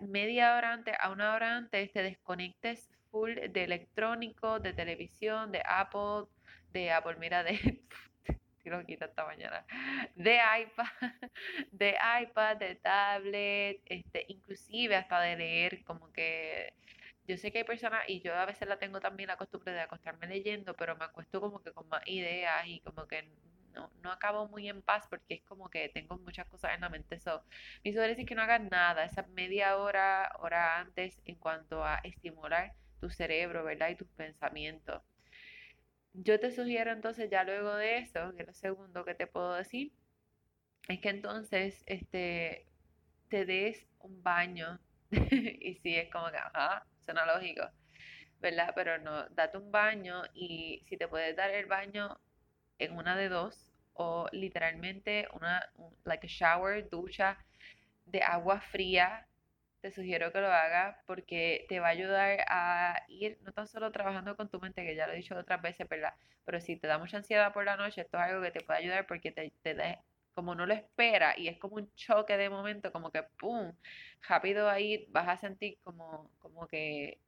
media 0.00 0.56
hora 0.56 0.72
antes 0.72 0.94
a 0.98 1.10
una 1.10 1.34
hora 1.34 1.56
antes 1.56 1.92
te 1.92 2.02
desconectes 2.02 2.90
full 3.10 3.32
de 3.34 3.64
electrónico, 3.64 4.60
de 4.60 4.72
televisión, 4.72 5.52
de 5.52 5.62
Apple, 5.64 6.26
de 6.72 6.90
Apple, 6.90 7.16
mira, 7.18 7.44
de 7.44 7.82
lo 8.64 8.84
quita 8.84 9.06
esta 9.06 9.24
mañana, 9.24 9.64
de 10.14 10.38
iPad, 10.62 10.86
de 11.72 11.96
iPad, 12.22 12.56
de 12.56 12.74
tablet, 12.76 13.80
este, 13.86 14.24
inclusive 14.28 14.96
hasta 14.96 15.20
de 15.20 15.36
leer, 15.36 15.84
como 15.84 16.10
que 16.12 16.72
yo 17.26 17.36
sé 17.38 17.52
que 17.52 17.58
hay 17.58 17.64
personas, 17.64 18.02
y 18.08 18.20
yo 18.20 18.34
a 18.34 18.46
veces 18.46 18.68
la 18.68 18.78
tengo 18.78 19.00
también 19.00 19.28
la 19.28 19.36
costumbre 19.36 19.72
de 19.72 19.80
acostarme 19.80 20.26
leyendo, 20.26 20.74
pero 20.74 20.96
me 20.96 21.04
acuesto 21.04 21.40
como 21.40 21.62
que 21.62 21.72
con 21.72 21.88
más 21.88 22.02
ideas 22.06 22.66
y 22.66 22.80
como 22.80 23.06
que 23.06 23.28
no, 23.74 23.90
no 24.02 24.12
acabo 24.12 24.48
muy 24.48 24.68
en 24.68 24.82
paz 24.82 25.06
porque 25.10 25.34
es 25.34 25.42
como 25.42 25.68
que 25.68 25.88
tengo 25.88 26.16
muchas 26.18 26.46
cosas 26.46 26.74
en 26.74 26.80
la 26.82 26.88
mente. 26.88 27.18
So, 27.20 27.42
mi 27.84 27.92
sugerencia 27.92 28.22
es 28.22 28.28
que 28.28 28.34
no 28.34 28.42
hagas 28.42 28.62
nada, 28.62 29.04
esa 29.04 29.22
media 29.34 29.76
hora, 29.78 30.30
hora 30.38 30.78
antes, 30.78 31.20
en 31.24 31.36
cuanto 31.36 31.84
a 31.84 31.96
estimular 32.04 32.74
tu 33.00 33.10
cerebro, 33.10 33.64
¿verdad? 33.64 33.90
Y 33.90 33.96
tus 33.96 34.08
pensamientos. 34.08 35.02
Yo 36.14 36.38
te 36.40 36.52
sugiero 36.52 36.92
entonces, 36.92 37.28
ya 37.30 37.44
luego 37.44 37.74
de 37.74 37.98
eso, 37.98 38.34
que 38.36 38.42
es 38.42 38.46
lo 38.48 38.54
segundo 38.54 39.04
que 39.04 39.14
te 39.14 39.26
puedo 39.26 39.54
decir, 39.54 39.92
es 40.88 41.00
que 41.00 41.08
entonces 41.10 41.82
este, 41.86 42.66
te 43.28 43.44
des 43.44 43.86
un 44.00 44.22
baño. 44.22 44.80
y 45.10 45.74
si 45.82 45.96
es 45.96 46.10
como 46.10 46.30
que, 46.30 46.36
ajá, 46.36 46.86
suena 47.04 47.26
lógico, 47.26 47.68
¿verdad? 48.40 48.72
Pero 48.74 48.98
no, 48.98 49.28
date 49.30 49.58
un 49.58 49.70
baño 49.72 50.22
y 50.34 50.82
si 50.88 50.96
te 50.96 51.08
puedes 51.08 51.36
dar 51.36 51.50
el 51.50 51.66
baño 51.66 52.18
en 52.78 52.96
una 52.96 53.16
de 53.16 53.28
dos 53.28 53.70
o 53.94 54.26
literalmente 54.32 55.28
una, 55.32 55.62
like 56.04 56.26
a 56.26 56.30
shower, 56.30 56.88
ducha 56.90 57.38
de 58.06 58.22
agua 58.22 58.60
fría. 58.60 59.26
Te 59.80 59.90
sugiero 59.92 60.32
que 60.32 60.40
lo 60.40 60.48
hagas 60.52 60.96
porque 61.06 61.66
te 61.68 61.78
va 61.80 61.88
a 61.88 61.90
ayudar 61.90 62.38
a 62.48 63.02
ir 63.08 63.38
no 63.42 63.52
tan 63.52 63.68
solo 63.68 63.92
trabajando 63.92 64.36
con 64.36 64.48
tu 64.48 64.58
mente, 64.60 64.84
que 64.84 64.96
ya 64.96 65.06
lo 65.06 65.12
he 65.12 65.16
dicho 65.16 65.36
otras 65.36 65.60
veces, 65.62 65.88
¿verdad? 65.88 66.14
Pero 66.44 66.60
si 66.60 66.76
te 66.76 66.86
da 66.86 66.98
mucha 66.98 67.18
ansiedad 67.18 67.52
por 67.52 67.64
la 67.64 67.76
noche, 67.76 68.00
esto 68.02 68.16
es 68.16 68.22
algo 68.24 68.42
que 68.42 68.50
te 68.50 68.60
puede 68.62 68.78
ayudar 68.80 69.06
porque 69.06 69.30
te, 69.32 69.52
te 69.62 69.74
como 70.34 70.54
no 70.54 70.66
lo 70.66 70.74
espera 70.74 71.34
y 71.38 71.48
es 71.48 71.58
como 71.58 71.76
un 71.76 71.92
choque 71.94 72.36
de 72.36 72.50
momento, 72.50 72.92
como 72.92 73.10
que 73.10 73.22
¡pum! 73.38 73.72
Rápido 74.28 74.68
ahí 74.70 75.06
vas 75.10 75.28
a 75.28 75.36
sentir 75.36 75.78
como, 75.82 76.30
como 76.38 76.66
que 76.68 77.20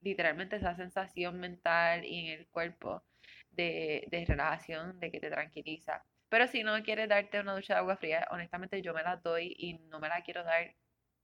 literalmente 0.00 0.56
esa 0.56 0.76
sensación 0.76 1.40
mental 1.40 2.04
y 2.04 2.28
en 2.28 2.40
el 2.40 2.46
cuerpo 2.48 3.04
de, 3.50 4.06
de 4.10 4.24
relajación, 4.26 4.98
de 5.00 5.10
que 5.10 5.20
te 5.20 5.30
tranquiliza. 5.30 6.04
Pero 6.28 6.48
si 6.48 6.62
no 6.62 6.82
quieres 6.82 7.08
darte 7.08 7.40
una 7.40 7.54
ducha 7.54 7.74
de 7.74 7.80
agua 7.80 7.96
fría, 7.96 8.26
honestamente 8.30 8.82
yo 8.82 8.94
me 8.94 9.02
la 9.02 9.16
doy 9.16 9.54
y 9.58 9.74
no 9.74 10.00
me 10.00 10.08
la 10.08 10.22
quiero 10.22 10.44
dar 10.44 10.74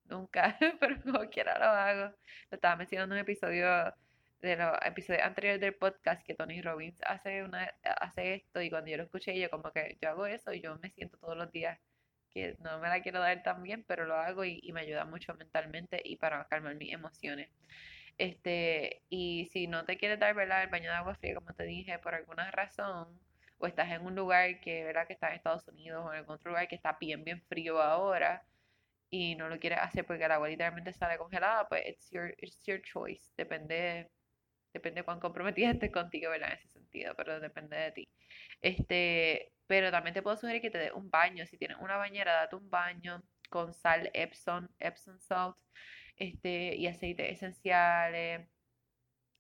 nunca, 0.05 0.57
pero 0.81 1.01
como 1.03 1.29
quiera 1.31 1.59
lo 1.59 1.67
hago. 1.67 2.17
Lo 2.51 2.57
estaba 2.57 2.77
mencionando 2.77 3.15
en 3.15 3.21
un 3.21 3.23
episodio 3.23 3.95
de 4.43 4.57
los 4.57 4.77
episodios 4.85 5.23
anteriores 5.23 5.61
del 5.61 5.75
podcast 5.75 6.25
que 6.27 6.35
Tony 6.35 6.61
Robbins 6.63 7.01
hace 7.07 7.43
una 7.45 7.73
hace 7.85 8.35
esto 8.35 8.61
y 8.61 8.71
cuando 8.71 8.91
yo 8.91 8.97
lo 8.99 9.05
escuché 9.05 9.39
yo 9.39 9.49
como 9.51 9.73
que 9.73 9.97
yo 10.03 10.11
hago 10.11 10.27
eso 10.27 10.53
y 10.53 10.61
yo 10.61 10.77
me 10.79 10.91
siento 10.91 11.17
todos 11.19 11.37
los 11.37 11.51
días 11.53 11.79
que 12.31 12.57
no 12.61 12.79
me 12.81 12.89
la 12.89 13.03
quiero 13.03 13.21
dar 13.21 13.43
tan 13.43 13.63
bien, 13.63 13.85
pero 13.85 14.07
lo 14.07 14.17
hago 14.17 14.45
y, 14.45 14.61
y 14.63 14.73
me 14.73 14.81
ayuda 14.81 15.05
mucho 15.05 15.35
mentalmente 15.35 16.01
y 16.05 16.17
para 16.17 16.47
calmar 16.49 16.75
mis 16.77 16.93
emociones. 16.93 17.51
Este, 18.19 19.03
y 19.09 19.47
si 19.53 19.67
no 19.67 19.85
te 19.85 19.97
quieres 19.99 20.19
dar, 20.19 20.35
¿verdad? 20.35 20.63
El 20.63 20.71
baño 20.71 20.91
de 20.91 20.97
agua 20.97 21.15
fría, 21.15 21.35
como 21.35 21.53
te 21.55 21.65
dije, 21.65 21.99
por 21.99 22.15
alguna 22.15 22.51
razón, 22.51 23.21
o 23.59 23.67
estás 23.67 23.91
en 23.91 24.05
un 24.07 24.15
lugar 24.15 24.61
que, 24.61 24.85
¿verdad? 24.85 25.07
Que 25.07 25.15
está 25.15 25.29
en 25.29 25.35
Estados 25.37 25.67
Unidos 25.69 26.05
o 26.07 26.13
en 26.13 26.19
algún 26.19 26.35
otro 26.37 26.51
lugar 26.51 26.69
que 26.69 26.75
está 26.77 26.97
bien, 27.01 27.25
bien 27.25 27.43
frío 27.43 27.81
ahora 27.81 28.45
y 29.11 29.35
no 29.37 29.49
lo 29.49 29.59
quieres 29.61 29.79
hacer 29.81 30.07
porque 30.07 30.25
el 30.25 30.33
agua 30.33 30.49
literalmente 30.49 30.93
sale 30.93 31.19
congelada, 31.19 31.69
pues 31.69 31.83
it's 31.87 32.11
your, 32.11 32.35
it's 32.39 32.65
your 32.67 32.81
choice. 32.83 33.33
Depende, 33.37 34.11
depende 34.73 35.03
cuán 35.03 35.21
comprometida 35.21 35.71
estés 35.71 35.91
contigo, 35.93 36.31
¿verdad? 36.31 36.53
En 36.53 36.59
ese 36.59 36.69
sentido, 36.69 37.15
pero 37.17 37.41
depende 37.41 37.77
de 37.77 37.93
ti. 37.93 38.09
Este, 38.61 39.53
pero 39.67 39.91
también 39.91 40.15
te 40.15 40.23
puedo 40.23 40.37
sugerir 40.37 40.63
que 40.63 40.71
te 40.71 40.79
des 40.79 40.93
un 40.93 41.11
baño. 41.11 41.47
Si 41.47 41.57
tienes 41.59 41.79
una 41.81 41.97
bañera, 41.97 42.33
date 42.35 42.57
un 42.57 42.71
baño 42.71 43.23
con 43.51 43.75
sal 43.75 44.11
Epsom, 44.15 44.69
Epsom 44.79 45.19
salt, 45.21 45.57
este, 46.17 46.77
y 46.77 46.87
aceites 46.87 47.31
esenciales 47.33 48.49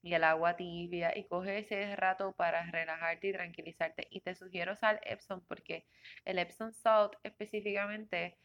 y 0.02 0.14
el 0.14 0.24
agua 0.24 0.56
tibia 0.56 1.16
y 1.16 1.26
coge 1.28 1.58
ese 1.58 1.94
rato 1.96 2.32
para 2.32 2.70
relajarte 2.70 3.28
y 3.28 3.32
tranquilizarte. 3.32 4.08
Y 4.10 4.20
te 4.20 4.34
sugiero 4.34 4.76
sal 4.76 5.00
Epsom 5.04 5.40
porque 5.46 5.86
el 6.24 6.38
Epsom 6.38 6.72
salt 6.72 7.14
específicamente 7.22 8.36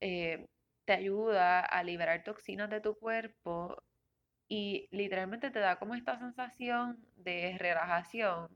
eh, 0.00 0.46
te 0.84 0.92
ayuda 0.94 1.60
a 1.60 1.82
liberar 1.82 2.24
toxinas 2.24 2.70
de 2.70 2.80
tu 2.80 2.96
cuerpo 2.98 3.82
y 4.48 4.88
literalmente 4.90 5.50
te 5.50 5.58
da 5.58 5.76
como 5.76 5.94
esta 5.94 6.18
sensación 6.18 6.98
de 7.16 7.56
relajación 7.58 8.48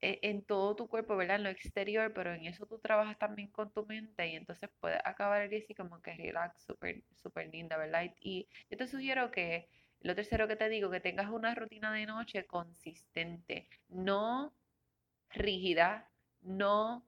e, 0.00 0.18
en 0.22 0.44
todo 0.44 0.76
tu 0.76 0.88
cuerpo, 0.88 1.16
¿verdad? 1.16 1.36
En 1.36 1.44
lo 1.44 1.48
exterior, 1.50 2.12
pero 2.14 2.34
en 2.34 2.46
eso 2.46 2.66
tú 2.66 2.78
trabajas 2.78 3.18
también 3.18 3.48
con 3.50 3.72
tu 3.72 3.86
mente 3.86 4.28
y 4.28 4.36
entonces 4.36 4.70
puedes 4.80 5.00
acabar 5.04 5.42
el 5.42 5.50
día 5.50 5.60
así 5.60 5.74
como 5.74 6.00
que 6.02 6.14
relax, 6.14 6.62
súper, 6.62 7.02
súper 7.14 7.48
linda, 7.48 7.76
¿verdad? 7.78 8.12
Y 8.20 8.48
yo 8.70 8.76
te 8.76 8.86
sugiero 8.86 9.30
que, 9.30 9.68
lo 10.00 10.14
tercero 10.14 10.46
que 10.48 10.56
te 10.56 10.68
digo, 10.68 10.90
que 10.90 11.00
tengas 11.00 11.30
una 11.30 11.54
rutina 11.54 11.92
de 11.92 12.06
noche 12.06 12.44
consistente, 12.46 13.68
no 13.88 14.54
rígida, 15.30 16.10
no 16.42 17.06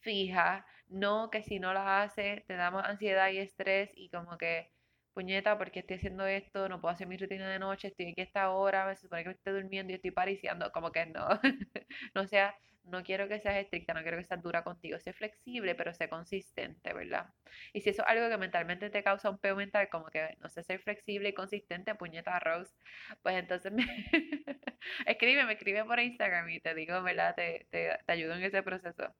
fija, 0.00 0.66
no 0.88 1.30
que 1.30 1.42
si 1.42 1.58
no 1.58 1.72
la 1.74 2.02
haces 2.02 2.46
te 2.46 2.54
da 2.54 2.70
más 2.70 2.86
ansiedad 2.88 3.30
y 3.30 3.38
estrés 3.38 3.90
y 3.96 4.08
como 4.10 4.38
que 4.38 4.70
puñeta, 5.16 5.56
porque 5.56 5.80
estoy 5.80 5.96
haciendo 5.96 6.26
esto, 6.26 6.68
no 6.68 6.78
puedo 6.82 6.92
hacer 6.92 7.06
mi 7.08 7.16
rutina 7.16 7.48
de 7.50 7.58
noche, 7.58 7.88
estoy 7.88 8.10
aquí 8.10 8.20
esta 8.20 8.50
hora, 8.50 8.86
me 8.86 8.96
supone 8.96 9.22
que 9.22 9.30
me 9.30 9.34
estoy 9.34 9.54
durmiendo 9.54 9.92
y 9.92 9.96
estoy 9.96 10.10
pariciando, 10.10 10.70
como 10.72 10.92
que 10.92 11.06
no, 11.06 11.26
no 12.14 12.26
sea, 12.26 12.54
no 12.84 13.02
quiero 13.02 13.26
que 13.26 13.40
seas 13.40 13.56
estricta, 13.56 13.94
no 13.94 14.02
quiero 14.02 14.18
que 14.18 14.24
seas 14.24 14.42
dura 14.42 14.62
contigo, 14.62 14.98
sé 15.00 15.14
flexible, 15.14 15.74
pero 15.74 15.94
sé 15.94 16.10
consistente, 16.10 16.92
¿verdad? 16.92 17.30
Y 17.72 17.80
si 17.80 17.90
eso 17.90 18.02
es 18.02 18.08
algo 18.08 18.28
que 18.28 18.36
mentalmente 18.36 18.90
te 18.90 19.02
causa 19.02 19.30
un 19.30 19.38
peo 19.38 19.56
mental, 19.56 19.88
como 19.90 20.06
que 20.10 20.36
no 20.40 20.50
sé 20.50 20.62
ser 20.62 20.80
flexible 20.80 21.30
y 21.30 21.34
consistente, 21.34 21.94
puñeta 21.94 22.38
Rose, 22.38 22.74
pues 23.22 23.36
entonces 23.36 23.72
me 23.72 23.84
escribe, 25.06 25.46
me 25.46 25.54
escribe 25.54 25.82
por 25.86 25.98
Instagram 25.98 26.50
y 26.50 26.60
te 26.60 26.74
digo, 26.74 27.02
¿verdad? 27.02 27.34
Te, 27.34 27.66
te, 27.70 27.98
te 28.06 28.12
ayudo 28.12 28.34
en 28.34 28.42
ese 28.42 28.62
proceso. 28.62 29.14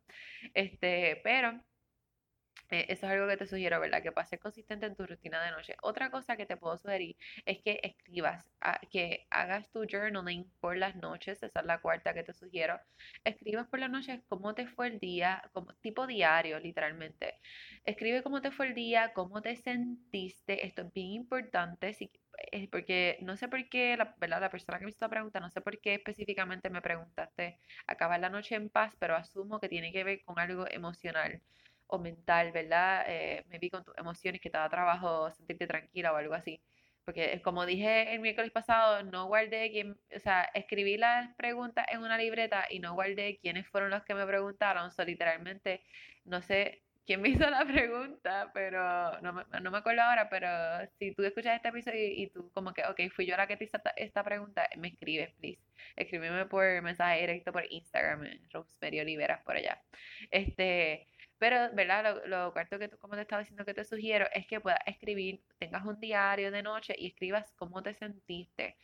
Este, 0.55 1.21
pero 1.25 1.65
eso 2.70 3.06
es 3.06 3.12
algo 3.12 3.28
que 3.28 3.37
te 3.37 3.46
sugiero, 3.46 3.80
¿verdad? 3.80 4.02
Que 4.02 4.12
pases 4.12 4.40
consistente 4.40 4.87
en 4.87 4.96
tu 4.96 5.06
rutina 5.06 5.42
de 5.44 5.50
noche. 5.52 5.76
Otra 5.82 6.11
cosa 6.11 6.37
que 6.37 6.46
te 6.46 6.56
puedo 6.56 6.76
sugerir 6.78 7.16
es 7.44 7.58
que 7.62 7.80
escribas, 7.82 8.44
ah, 8.61 8.80
que 8.90 9.26
hagas 9.30 9.70
tu 9.70 9.87
journaling 9.90 10.50
por 10.61 10.76
las 10.76 10.96
noches. 10.96 11.42
Esa 11.42 11.61
es 11.61 11.66
la 11.66 11.80
cuarta 11.80 12.14
que 12.14 12.25
te 12.25 12.32
sugiero. 12.32 12.80
Escribas 13.25 13.68
por 13.68 13.78
las 13.80 13.90
noches 13.90 14.20
cómo 14.28 14.54
te 14.54 14.66
fue 14.66 14.88
el 14.88 14.99
día, 15.00 15.42
como 15.52 15.73
tipo 15.75 16.06
diario, 16.06 16.58
literalmente. 16.61 17.40
Escribe 17.85 18.23
cómo 18.23 18.40
te 18.42 18.50
fue 18.50 18.68
el 18.68 18.75
día, 18.75 19.12
cómo 19.12 19.42
te 19.42 19.56
sentiste. 19.56 20.66
Esto 20.66 20.82
es 20.82 20.92
bien 20.92 21.12
importante. 21.12 21.96
Eh, 22.52 22.68
porque 22.70 23.18
no 23.23 23.37
sé 23.37 23.49
por 23.49 23.68
qué, 23.68 23.96
la, 23.96 24.14
¿verdad? 24.18 24.40
La 24.40 24.50
persona 24.50 24.78
que 24.78 24.85
me 24.85 24.90
hizo 24.90 24.99
la 25.04 25.08
pregunta, 25.08 25.40
no 25.40 25.50
sé 25.50 25.61
por 25.61 25.80
qué 25.80 25.94
específicamente 25.94 26.70
me 26.70 26.82
preguntaste 26.82 27.58
acabar 27.87 28.20
la 28.20 28.28
noche 28.30 28.54
en 28.56 28.68
paz, 28.70 28.94
pero 28.99 29.16
asumo 29.16 29.58
que 29.61 29.68
tiene 29.68 29.92
que 29.92 30.04
ver 30.04 30.23
con 30.25 30.38
algo 30.38 30.66
emocional 30.70 31.42
o 31.88 31.99
mental, 31.99 32.52
¿verdad? 32.52 33.05
Eh, 33.09 33.45
me 33.49 33.59
vi 33.59 33.71
con 33.71 33.85
tus 33.85 33.97
emociones, 33.97 34.40
que 34.40 34.50
te 34.50 34.59
da 34.59 34.69
trabajo 34.69 35.31
sentirte 35.33 35.66
tranquila 35.66 36.12
o 36.12 36.16
algo 36.16 36.35
así. 36.35 36.61
Porque 37.05 37.40
como 37.43 37.66
dije 37.66 38.14
el 38.14 38.21
miércoles 38.21 38.50
pasado, 38.50 39.02
no 39.05 39.26
guardé 39.26 39.71
quién, 39.71 39.97
o 40.14 40.21
sea, 40.21 40.43
escribí 40.55 40.97
las 40.97 41.35
preguntas 41.37 41.87
en 41.90 42.00
una 42.02 42.19
libreta 42.19 42.66
y 42.69 42.81
no 42.81 42.95
guardé 42.95 43.38
quiénes 43.40 43.69
fueron 43.69 43.90
los 43.90 44.05
que 44.05 44.14
me 44.14 44.26
preguntaron. 44.26 44.90
O 44.99 45.05
literalmente, 45.05 45.83
no 46.25 46.43
sé 46.43 46.83
quién 47.07 47.23
me 47.23 47.28
hizo 47.49 47.49
la 47.49 47.64
pregunta, 47.64 48.50
pero 48.52 49.21
no 49.23 49.33
me, 49.33 49.45
no 49.62 49.71
me 49.71 49.78
acuerdo 49.78 50.02
ahora, 50.02 50.28
pero 50.28 50.49
si 50.99 51.14
tú 51.14 51.23
escuchas 51.23 51.57
este 51.57 51.69
episodio 51.69 52.00
y, 52.05 52.28
tú 52.31 52.50
como 52.52 52.75
que, 52.75 52.83
ok, 52.85 53.00
fui 53.14 53.26
yo 53.26 53.37
la 53.37 53.47
que 53.47 53.57
te 53.57 53.64
hizo 53.64 53.78
esta, 53.97 54.25
pregunta, 54.25 54.69
me 54.76 54.88
escribes, 54.88 55.33
please. 55.35 55.61
Escríbeme 55.95 56.47
por 56.47 56.83
mensaje 56.83 57.21
directo 57.21 57.52
por 57.52 57.64
Instagram, 57.71 58.25
Rosemary 58.52 59.00
Oliveras, 59.00 59.43
por 59.43 59.57
allá. 59.57 59.81
Este, 60.31 61.07
pero, 61.38 61.71
¿verdad? 61.75 62.23
Lo, 62.26 62.52
cuarto 62.52 62.78
que 62.78 62.88
tú, 62.88 62.99
como 62.99 63.14
te 63.14 63.23
estaba 63.23 63.40
diciendo 63.40 63.64
que 63.64 63.75
te 63.75 63.85
sugiero, 63.85 64.26
es 64.33 64.47
que 64.47 64.61
puedas 64.61 64.81
escribir, 64.87 65.43
tengas 65.59 65.85
un 65.85 66.00
diario 66.00 66.50
de 66.50 66.62
noche 66.62 66.95
y 66.99 67.09
escribas 67.09 67.52
cómo 67.57 67.83
te 67.83 67.95
sentiste. 67.95 68.76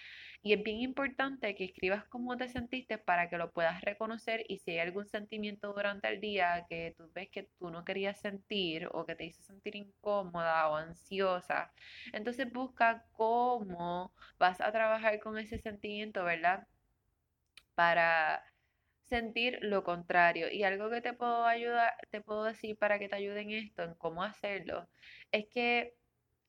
Y 0.42 0.52
es 0.52 0.62
bien 0.62 0.80
importante 0.80 1.54
que 1.54 1.64
escribas 1.64 2.04
cómo 2.08 2.36
te 2.36 2.48
sentiste 2.48 2.98
para 2.98 3.28
que 3.30 3.38
lo 3.38 3.52
puedas 3.52 3.80
reconocer 3.82 4.44
y 4.48 4.58
si 4.58 4.72
hay 4.72 4.80
algún 4.80 5.06
sentimiento 5.06 5.72
durante 5.72 6.08
el 6.08 6.20
día 6.20 6.66
que 6.68 6.94
tú 6.96 7.10
ves 7.14 7.30
que 7.30 7.44
tú 7.58 7.70
no 7.70 7.84
querías 7.84 8.20
sentir 8.20 8.88
o 8.92 9.06
que 9.06 9.14
te 9.14 9.24
hizo 9.24 9.42
sentir 9.42 9.76
incómoda 9.76 10.68
o 10.68 10.76
ansiosa, 10.76 11.72
entonces 12.12 12.52
busca 12.52 13.04
cómo 13.12 14.12
vas 14.38 14.60
a 14.60 14.72
trabajar 14.72 15.20
con 15.20 15.38
ese 15.38 15.58
sentimiento, 15.58 16.24
¿verdad? 16.24 16.66
Para 17.74 18.42
sentir 19.08 19.58
lo 19.62 19.84
contrario. 19.84 20.50
Y 20.50 20.64
algo 20.64 20.90
que 20.90 21.00
te 21.00 21.12
puedo 21.14 21.44
ayudar, 21.46 21.94
te 22.10 22.20
puedo 22.20 22.44
decir 22.44 22.76
para 22.78 22.98
que 22.98 23.08
te 23.08 23.16
ayuden 23.16 23.50
esto, 23.50 23.82
en 23.84 23.94
cómo 23.94 24.22
hacerlo, 24.22 24.88
es 25.32 25.46
que, 25.48 25.94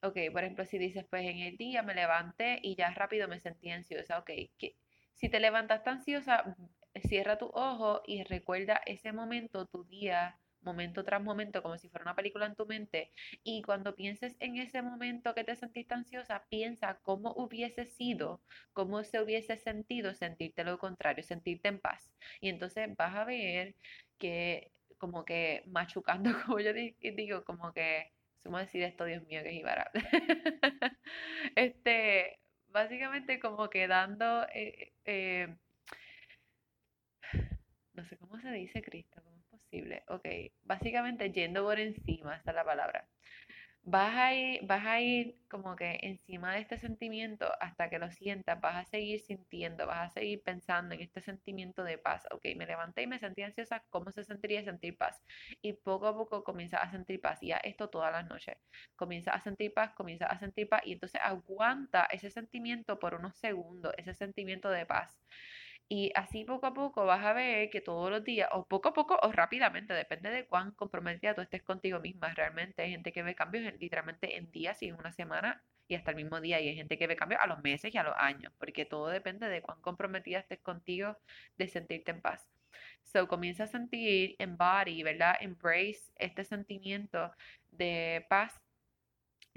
ok, 0.01 0.17
por 0.31 0.43
ejemplo, 0.43 0.65
si 0.65 0.77
dices, 0.77 1.05
pues 1.09 1.23
en 1.25 1.39
el 1.39 1.57
día 1.57 1.83
me 1.83 1.95
levanté 1.95 2.59
y 2.61 2.75
ya 2.75 2.91
rápido 2.93 3.27
me 3.27 3.39
sentí 3.39 3.71
ansiosa, 3.71 4.19
ok, 4.19 4.31
que 4.57 4.77
si 5.13 5.29
te 5.29 5.39
levantaste 5.39 5.89
ansiosa, 5.89 6.55
cierra 7.07 7.37
tu 7.37 7.47
ojo 7.53 8.01
y 8.05 8.23
recuerda 8.23 8.81
ese 8.85 9.13
momento, 9.13 9.67
tu 9.67 9.83
día 9.85 10.39
momento 10.63 11.03
tras 11.03 11.21
momento, 11.21 11.61
como 11.61 11.77
si 11.77 11.89
fuera 11.89 12.03
una 12.03 12.15
película 12.15 12.45
en 12.45 12.55
tu 12.55 12.65
mente. 12.65 13.11
Y 13.43 13.61
cuando 13.63 13.95
pienses 13.95 14.35
en 14.39 14.57
ese 14.57 14.81
momento 14.81 15.33
que 15.35 15.43
te 15.43 15.55
sentiste 15.55 15.93
ansiosa, 15.93 16.45
piensa 16.49 16.99
cómo 17.03 17.33
hubiese 17.35 17.85
sido, 17.85 18.41
cómo 18.73 19.03
se 19.03 19.21
hubiese 19.21 19.57
sentido 19.57 20.13
sentirte 20.13 20.63
lo 20.63 20.77
contrario, 20.77 21.23
sentirte 21.23 21.69
en 21.69 21.79
paz. 21.79 22.11
Y 22.41 22.49
entonces 22.49 22.95
vas 22.95 23.15
a 23.15 23.25
ver 23.25 23.75
que 24.17 24.71
como 24.97 25.25
que 25.25 25.63
machucando, 25.67 26.31
como 26.45 26.59
yo 26.59 26.71
digo, 26.73 27.43
como 27.43 27.73
que, 27.73 28.11
¿cómo 28.43 28.57
decir 28.57 28.83
esto? 28.83 29.05
Dios 29.05 29.23
mío, 29.27 29.43
que 29.43 29.49
es 29.49 29.55
Ibarra. 29.55 29.91
este, 31.55 32.39
básicamente 32.67 33.39
como 33.39 33.69
que 33.69 33.87
dando... 33.87 34.45
Eh, 34.53 34.93
eh, 35.05 35.55
no 37.93 38.05
sé 38.05 38.17
cómo 38.17 38.39
se 38.39 38.51
dice 38.51 38.81
Cristo, 38.81 39.21
Ok, 40.07 40.25
básicamente 40.63 41.31
yendo 41.31 41.63
por 41.63 41.79
encima, 41.79 42.35
esta 42.35 42.51
es 42.51 42.55
la 42.55 42.65
palabra. 42.65 43.07
Vas 43.85 44.15
a, 44.15 44.33
ir, 44.33 44.61
vas 44.65 44.85
a 44.85 45.01
ir 45.01 45.35
como 45.49 45.75
que 45.75 45.99
encima 46.03 46.53
de 46.53 46.61
este 46.61 46.77
sentimiento 46.77 47.47
hasta 47.59 47.89
que 47.89 47.99
lo 47.99 48.09
sientas, 48.11 48.61
vas 48.61 48.75
a 48.77 48.85
seguir 48.85 49.19
sintiendo, 49.19 49.85
vas 49.87 50.09
a 50.09 50.13
seguir 50.13 50.41
pensando 50.41 50.95
en 50.95 51.01
este 51.01 51.21
sentimiento 51.21 51.83
de 51.83 51.97
paz. 51.97 52.25
Ok, 52.31 52.45
me 52.55 52.65
levanté 52.65 53.01
y 53.03 53.07
me 53.07 53.19
sentí 53.19 53.41
ansiosa, 53.43 53.83
¿cómo 53.89 54.11
se 54.11 54.23
sentiría 54.23 54.63
sentir 54.63 54.97
paz? 54.97 55.21
Y 55.61 55.73
poco 55.73 56.07
a 56.07 56.15
poco 56.15 56.43
comienza 56.45 56.77
a 56.77 56.91
sentir 56.91 57.19
paz. 57.19 57.43
Y 57.43 57.47
ya 57.47 57.57
esto 57.57 57.89
todas 57.89 58.11
las 58.13 58.25
noches. 58.29 58.57
Comienza 58.95 59.31
a 59.31 59.41
sentir 59.41 59.73
paz, 59.73 59.91
comienza 59.93 60.27
a 60.27 60.39
sentir 60.39 60.69
paz 60.69 60.83
y 60.85 60.93
entonces 60.93 61.19
aguanta 61.21 62.05
ese 62.11 62.29
sentimiento 62.29 62.99
por 62.99 63.15
unos 63.15 63.35
segundos, 63.35 63.93
ese 63.97 64.13
sentimiento 64.13 64.69
de 64.69 64.85
paz. 64.85 65.19
Y 65.95 66.11
así 66.15 66.43
poco 66.43 66.65
a 66.65 66.73
poco 66.73 67.05
vas 67.05 67.23
a 67.23 67.33
ver 67.33 67.69
que 67.69 67.79
todos 67.79 68.09
los 68.09 68.23
días, 68.23 68.49
o 68.51 68.65
poco 68.65 68.89
a 68.89 68.93
poco 68.93 69.19
o 69.21 69.31
rápidamente, 69.31 69.93
depende 69.93 70.31
de 70.31 70.47
cuán 70.47 70.71
comprometida 70.71 71.35
tú 71.35 71.41
estés 71.41 71.61
contigo 71.61 71.99
misma. 71.99 72.33
Realmente 72.33 72.81
hay 72.81 72.89
gente 72.89 73.11
que 73.13 73.21
ve 73.21 73.35
cambios 73.35 73.71
literalmente 73.79 74.35
en 74.37 74.49
días 74.51 74.81
y 74.81 74.87
en 74.87 74.95
una 74.95 75.11
semana 75.11 75.61
y 75.87 75.93
hasta 75.93 76.09
el 76.09 76.17
mismo 76.17 76.41
día. 76.41 76.59
Y 76.59 76.69
hay 76.69 76.75
gente 76.75 76.97
que 76.97 77.05
ve 77.05 77.15
cambios 77.15 77.41
a 77.43 77.47
los 77.47 77.61
meses 77.61 77.93
y 77.93 77.97
a 77.99 78.03
los 78.03 78.15
años, 78.17 78.51
porque 78.57 78.85
todo 78.85 79.07
depende 79.09 79.47
de 79.49 79.61
cuán 79.61 79.79
comprometida 79.81 80.39
estés 80.39 80.61
contigo 80.61 81.15
de 81.57 81.67
sentirte 81.67 82.09
en 82.09 82.21
paz. 82.21 82.49
So 83.03 83.27
comienza 83.27 83.65
a 83.65 83.67
sentir, 83.67 84.35
embody, 84.39 85.03
¿verdad? 85.03 85.35
Embrace 85.41 86.11
este 86.15 86.43
sentimiento 86.43 87.31
de 87.69 88.25
paz 88.29 88.62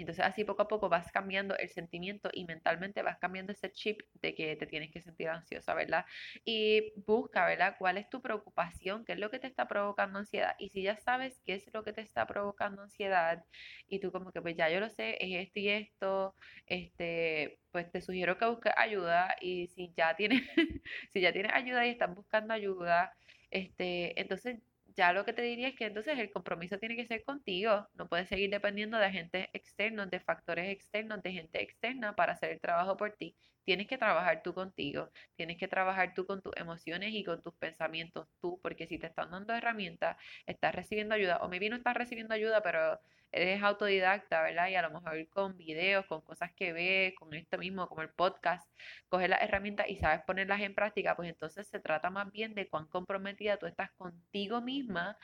Entonces 0.02 0.24
así 0.24 0.44
poco 0.44 0.62
a 0.62 0.68
poco 0.68 0.88
vas 0.88 1.10
cambiando 1.12 1.56
el 1.56 1.68
sentimiento 1.70 2.30
y 2.32 2.44
mentalmente 2.44 3.02
vas 3.02 3.18
cambiando 3.18 3.52
ese 3.52 3.70
chip 3.72 4.00
de 4.14 4.34
que 4.34 4.56
te 4.56 4.66
tienes 4.66 4.90
que 4.90 5.00
sentir 5.00 5.28
ansiosa, 5.28 5.74
¿verdad? 5.74 6.04
Y 6.44 6.92
busca, 7.06 7.46
¿verdad? 7.46 7.76
¿Cuál 7.78 7.98
es 7.98 8.08
tu 8.10 8.20
preocupación? 8.22 9.04
¿Qué 9.04 9.12
es 9.12 9.18
lo 9.18 9.30
que 9.30 9.38
te 9.38 9.46
está 9.46 9.66
provocando 9.68 10.18
ansiedad? 10.18 10.54
Y 10.58 10.70
si 10.70 10.82
ya 10.82 10.96
sabes 10.96 11.40
qué 11.44 11.54
es 11.54 11.72
lo 11.72 11.82
que 11.84 11.92
te 11.92 12.00
está 12.02 12.26
provocando 12.26 12.82
ansiedad 12.82 13.44
y 13.88 14.00
tú 14.00 14.12
como 14.12 14.32
que 14.32 14.42
pues 14.42 14.56
ya 14.56 14.68
yo 14.70 14.80
lo 14.80 14.90
sé, 14.90 15.16
es 15.20 15.46
esto 15.46 15.60
y 15.60 15.68
esto, 15.68 16.34
este, 16.66 17.58
pues 17.72 17.90
te 17.90 18.00
sugiero 18.00 18.38
que 18.38 18.46
busques 18.46 18.72
ayuda 18.76 19.36
y 19.40 19.68
si 19.68 19.92
ya 19.96 20.14
tienes, 20.16 20.42
si 21.12 21.20
ya 21.20 21.32
tienes 21.32 21.52
ayuda 21.54 21.86
y 21.86 21.90
estás 21.90 22.14
buscando 22.14 22.54
ayuda, 22.54 23.12
este, 23.50 24.20
entonces 24.20 24.60
ya 24.96 25.12
lo 25.12 25.24
que 25.24 25.32
te 25.32 25.42
diría 25.42 25.68
es 25.68 25.76
que 25.76 25.86
entonces 25.86 26.18
el 26.18 26.30
compromiso 26.30 26.78
tiene 26.78 26.96
que 26.96 27.06
ser 27.06 27.24
contigo, 27.24 27.88
no 27.94 28.08
puedes 28.08 28.28
seguir 28.28 28.50
dependiendo 28.50 28.98
de 28.98 29.04
agentes 29.06 29.46
externos, 29.52 30.10
de 30.10 30.20
factores 30.20 30.70
externos, 30.70 31.22
de 31.22 31.32
gente 31.32 31.62
externa 31.62 32.14
para 32.16 32.32
hacer 32.34 32.50
el 32.52 32.60
trabajo 32.60 32.96
por 32.96 33.12
ti. 33.16 33.36
Tienes 33.66 33.88
que 33.88 33.98
trabajar 33.98 34.42
tú 34.42 34.54
contigo, 34.54 35.10
tienes 35.36 35.58
que 35.58 35.68
trabajar 35.68 36.14
tú 36.14 36.24
con 36.26 36.40
tus 36.42 36.54
emociones 36.56 37.12
y 37.14 37.24
con 37.24 37.42
tus 37.42 37.54
pensamientos 37.56 38.28
tú, 38.40 38.60
porque 38.62 38.86
si 38.86 38.98
te 38.98 39.08
están 39.08 39.30
dando 39.32 39.54
herramientas, 39.54 40.16
estás 40.46 40.74
recibiendo 40.74 41.14
ayuda, 41.16 41.38
o 41.42 41.48
maybe 41.48 41.68
no 41.68 41.76
estás 41.76 41.94
recibiendo 41.96 42.32
ayuda, 42.34 42.62
pero 42.62 43.00
eres 43.32 43.62
autodidacta, 43.62 44.42
¿verdad? 44.42 44.68
Y 44.68 44.76
a 44.76 44.82
lo 44.82 44.90
mejor 44.90 45.28
con 45.28 45.56
videos, 45.56 46.06
con 46.06 46.22
cosas 46.22 46.52
que 46.54 46.72
ves, 46.72 47.14
con 47.16 47.34
esto 47.34 47.58
mismo, 47.58 47.88
como 47.88 48.02
el 48.02 48.10
podcast, 48.10 48.70
coges 49.08 49.28
las 49.28 49.42
herramientas 49.42 49.88
y 49.88 49.96
sabes 49.96 50.22
ponerlas 50.26 50.60
en 50.60 50.74
práctica, 50.74 51.16
pues 51.16 51.28
entonces 51.28 51.66
se 51.68 51.80
trata 51.80 52.10
más 52.10 52.30
bien 52.32 52.54
de 52.54 52.68
cuán 52.68 52.86
comprometida 52.86 53.58
tú 53.58 53.66
estás 53.66 53.90
contigo 53.92 54.60
misma 54.62 55.18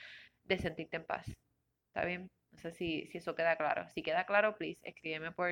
de 0.45 0.59
sentirte 0.59 0.97
en 0.97 1.07
paz. 1.07 1.27
¿Está 1.89 2.05
bien? 2.05 2.31
No 2.53 2.59
sé 2.59 2.73
si, 2.73 3.07
si 3.09 3.19
eso 3.19 3.35
queda 3.35 3.57
claro. 3.57 3.89
Si 3.95 4.03
queda 4.03 4.27
claro, 4.27 4.57
please, 4.57 4.81
escríbeme 4.83 5.33
por, 5.33 5.51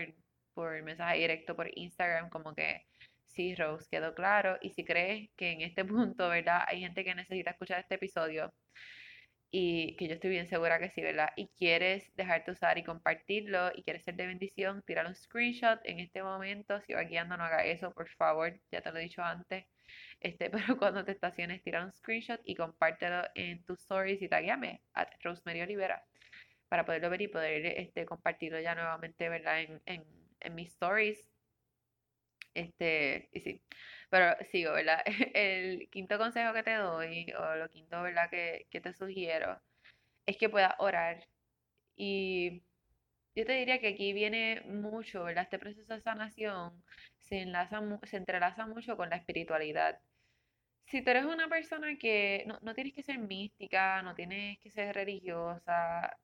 por 0.60 0.82
mensaje 0.82 1.18
directo 1.18 1.56
por 1.56 1.70
Instagram, 1.74 2.28
como 2.28 2.54
que 2.54 2.84
sí, 3.26 3.54
Rose, 3.54 3.88
quedó 3.90 4.14
claro. 4.14 4.58
Y 4.60 4.70
si 4.70 4.84
crees 4.84 5.30
que 5.36 5.52
en 5.52 5.62
este 5.62 5.84
punto, 5.86 6.28
¿verdad? 6.28 6.62
Hay 6.66 6.80
gente 6.80 7.04
que 7.04 7.14
necesita 7.14 7.52
escuchar 7.52 7.80
este 7.80 7.94
episodio, 7.96 8.52
y 9.52 9.96
que 9.96 10.06
yo 10.06 10.14
estoy 10.14 10.30
bien 10.30 10.46
segura 10.46 10.78
que 10.78 10.90
sí, 10.90 11.02
¿verdad? 11.02 11.30
Y 11.36 11.48
quieres 11.48 12.14
dejarte 12.14 12.52
usar 12.52 12.78
y 12.78 12.84
compartirlo 12.84 13.72
y 13.74 13.82
quieres 13.82 14.04
ser 14.04 14.14
de 14.14 14.26
bendición, 14.26 14.82
tira 14.86 15.06
un 15.06 15.14
screenshot 15.14 15.80
en 15.84 15.98
este 15.98 16.22
momento. 16.22 16.80
Si 16.82 16.94
vas 16.94 17.08
guiando, 17.08 17.36
no 17.36 17.44
haga 17.44 17.64
eso, 17.64 17.92
por 17.92 18.08
favor, 18.10 18.60
ya 18.70 18.80
te 18.80 18.92
lo 18.92 18.98
he 18.98 19.02
dicho 19.02 19.22
antes. 19.22 19.64
Este, 20.20 20.50
pero 20.50 20.78
cuando 20.78 21.04
te 21.04 21.12
estaciones, 21.12 21.62
tira 21.62 21.84
un 21.84 21.92
screenshot 21.92 22.40
y 22.44 22.54
compártelo 22.54 23.24
en 23.34 23.64
tus 23.64 23.80
stories 23.80 24.22
y 24.22 24.28
taguéame 24.28 24.82
a 24.94 25.08
Rosemary 25.22 25.62
Olivera 25.62 26.04
para 26.68 26.84
poderlo 26.84 27.10
ver 27.10 27.22
y 27.22 27.28
poder 27.28 27.66
este, 27.66 28.06
compartirlo 28.06 28.60
ya 28.60 28.74
nuevamente, 28.76 29.28
¿verdad? 29.28 29.60
En, 29.62 29.82
en, 29.86 30.19
en 30.40 30.54
mis 30.54 30.70
stories. 30.72 31.30
Este, 32.54 33.28
y 33.32 33.40
sí. 33.40 33.62
Pero 34.10 34.36
sigo, 34.50 34.72
¿verdad? 34.72 35.02
El 35.34 35.88
quinto 35.90 36.18
consejo 36.18 36.52
que 36.52 36.62
te 36.62 36.74
doy, 36.74 37.26
o 37.38 37.54
lo 37.56 37.68
quinto, 37.70 38.02
¿verdad? 38.02 38.28
Que, 38.30 38.66
que 38.70 38.80
te 38.80 38.92
sugiero, 38.92 39.62
es 40.26 40.36
que 40.38 40.48
puedas 40.48 40.74
orar. 40.78 41.28
Y 41.96 42.64
yo 43.34 43.46
te 43.46 43.52
diría 43.54 43.80
que 43.80 43.88
aquí 43.88 44.12
viene 44.12 44.62
mucho, 44.62 45.24
¿verdad? 45.24 45.44
Este 45.44 45.58
proceso 45.58 45.94
de 45.94 46.00
sanación 46.02 46.84
se 47.18 47.42
enlaza, 47.42 47.80
se 48.04 48.16
entrelaza 48.18 48.66
mucho 48.66 48.96
con 48.96 49.10
la 49.10 49.16
espiritualidad. 49.16 50.00
Si 50.86 51.02
tú 51.02 51.10
eres 51.10 51.24
una 51.24 51.48
persona 51.48 51.96
que 51.98 52.44
no, 52.46 52.58
no 52.62 52.74
tienes 52.74 52.94
que 52.94 53.02
ser 53.02 53.18
mística, 53.18 54.02
no 54.02 54.14
tienes 54.14 54.58
que 54.60 54.70
ser 54.70 54.94
religiosa, 54.94 56.18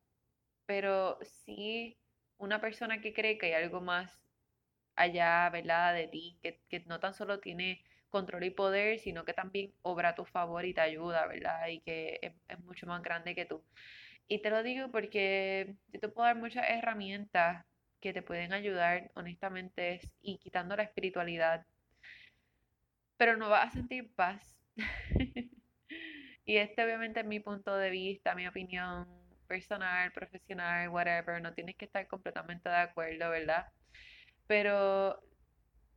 pero 0.67 1.19
sí 1.23 1.99
una 2.39 2.61
persona 2.61 3.01
que 3.01 3.13
cree 3.13 3.39
que 3.39 3.47
hay 3.47 3.65
algo 3.65 3.81
más 3.81 4.21
allá, 4.97 5.49
¿verdad? 5.51 5.95
De 5.95 6.09
ti, 6.09 6.39
que, 6.43 6.85
no 6.87 7.01
tan 7.01 7.15
solo 7.15 7.41
tiene 7.41 7.83
control 8.11 8.45
y 8.45 8.51
poder, 8.51 8.99
sino 8.99 9.25
que 9.25 9.35
también 9.35 9.73
obra 9.83 10.11
a 10.11 10.15
tu 10.15 10.25
favor 10.25 10.65
y 10.65 10.75
te 10.75 10.81
ayuda, 10.81 11.27
¿verdad? 11.27 11.69
Y 11.69 11.81
que 11.81 12.19
es, 12.49 12.61
mucho 12.61 12.87
más 12.87 13.03
grande 13.03 13.35
que 13.35 13.47
tú. 13.47 13.63
Y 14.29 14.41
te 14.43 14.51
lo 14.51 14.63
digo 14.63 14.91
porque 14.91 15.77
yo 15.93 16.01
te 16.01 16.09
puedo 16.09 16.27
dar 16.27 16.37
muchas 16.37 16.69
herramientas 16.69 17.65
que 18.01 18.13
te 18.13 18.23
pueden 18.23 18.53
ayudar, 18.53 19.11
honestamente, 19.15 20.01
y 20.21 20.39
quitando 20.39 20.77
la 20.77 20.85
espiritualidad, 20.85 21.67
pero 23.17 23.37
no 23.37 23.49
vas 23.49 23.69
a 23.69 23.71
sentir 23.73 24.13
paz. 24.15 24.59
y 26.45 26.57
este 26.57 26.85
obviamente 26.85 27.21
es 27.21 27.27
mi 27.27 27.41
punto 27.41 27.77
de 27.77 27.91
vista, 27.91 28.35
mi 28.35 28.47
opinión 28.47 29.16
personal, 29.47 30.13
profesional, 30.13 30.89
whatever, 30.91 31.41
no 31.43 31.55
tienes 31.55 31.77
que 31.77 31.87
estar 31.87 32.07
completamente 32.09 32.69
de 32.69 32.77
acuerdo, 32.77 33.31
¿verdad? 33.31 33.67
Pero 34.47 35.23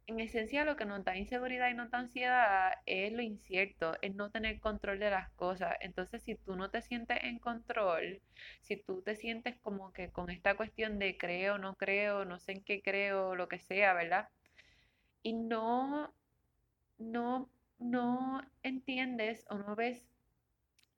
en 0.10 0.20
esencia 0.20 0.66
lo 0.66 0.76
que 0.76 0.86
nos 0.86 1.04
da 1.04 1.16
inseguridad 1.18 1.70
y 1.70 1.76
nos 1.76 1.92
da 1.92 2.00
ansiedad 2.00 2.74
es 2.88 3.14
lo 3.14 3.22
incierto, 3.22 3.94
es 4.02 4.16
no 4.16 4.32
tener 4.32 4.60
control 4.60 5.00
de 5.00 5.12
las 5.12 5.30
cosas. 5.34 5.76
Entonces, 5.82 6.24
si 6.24 6.36
tú 6.36 6.56
no 6.56 6.72
te 6.72 6.82
sientes 6.82 7.20
en 7.24 7.38
control, 7.40 8.20
si 8.62 8.78
tú 8.78 9.02
te 9.04 9.16
sientes 9.16 9.58
como 9.62 9.94
que 9.94 10.10
con 10.12 10.32
esta 10.32 10.56
cuestión 10.56 10.98
de 11.00 11.18
creo, 11.18 11.58
no 11.60 11.76
creo, 11.76 12.26
no 12.26 12.40
sé 12.40 12.54
en 12.54 12.64
qué 12.64 12.82
creo, 12.82 13.36
lo 13.36 13.48
que 13.48 13.60
sea, 13.60 13.94
¿verdad? 13.94 14.30
Y 15.24 15.34
no, 15.34 16.14
no, 16.98 17.50
no 17.80 18.42
entiendes 18.64 19.46
o 19.50 19.58
no 19.58 19.76
ves 19.76 20.08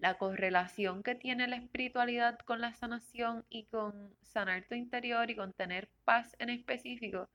la 0.02 0.18
correlación 0.18 1.04
que 1.04 1.14
tiene 1.14 1.48
la 1.48 1.58
espiritualidad 1.58 2.40
con 2.40 2.60
la 2.60 2.74
sanación 2.74 3.46
y 3.50 3.66
con 3.68 4.16
sanar 4.24 4.66
tu 4.68 4.74
interior 4.74 5.30
y 5.30 5.36
con 5.36 5.54
tener 5.54 5.90
paz 6.06 6.36
en 6.40 6.50
específico, 6.50 7.30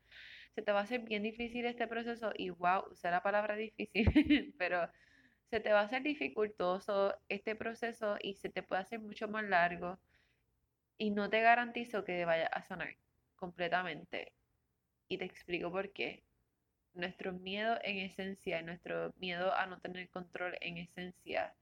se 0.53 0.63
te 0.63 0.73
va 0.73 0.81
a 0.81 0.83
hacer 0.83 1.03
bien 1.03 1.23
difícil 1.23 1.65
este 1.65 1.87
proceso 1.87 2.33
y 2.37 2.51
wow, 2.51 2.83
usé 2.91 3.09
la 3.11 3.23
palabra 3.23 3.55
difícil, 3.55 4.55
pero 4.59 4.91
se 5.49 5.61
te 5.61 5.73
va 5.73 5.83
a 5.83 5.85
hacer 5.85 6.03
dificultoso 6.03 7.15
este 7.29 7.55
proceso 7.55 8.17
y 8.21 8.35
se 8.35 8.49
te 8.49 8.65
puede 8.65 8.83
hacer 8.83 8.99
mucho 8.99 9.29
más 9.29 9.45
largo 9.45 10.01
y 10.99 11.11
no 11.11 11.31
te 11.31 11.43
garantizo 11.43 12.05
que 12.05 12.25
vaya 12.25 12.49
a 12.49 12.63
sanar 12.65 12.97
completamente. 13.37 14.33
Y 15.09 15.19
te 15.19 15.25
explico 15.25 15.71
por 15.71 15.93
qué. 15.93 16.25
Nuestro 16.95 17.33
miedo 17.33 17.79
en 17.85 17.99
esencia, 17.99 18.61
nuestro 18.63 19.13
miedo 19.19 19.55
a 19.55 19.67
no 19.67 19.79
tener 19.79 20.09
control 20.09 20.57
en 20.61 20.79
esencia, 20.79 21.55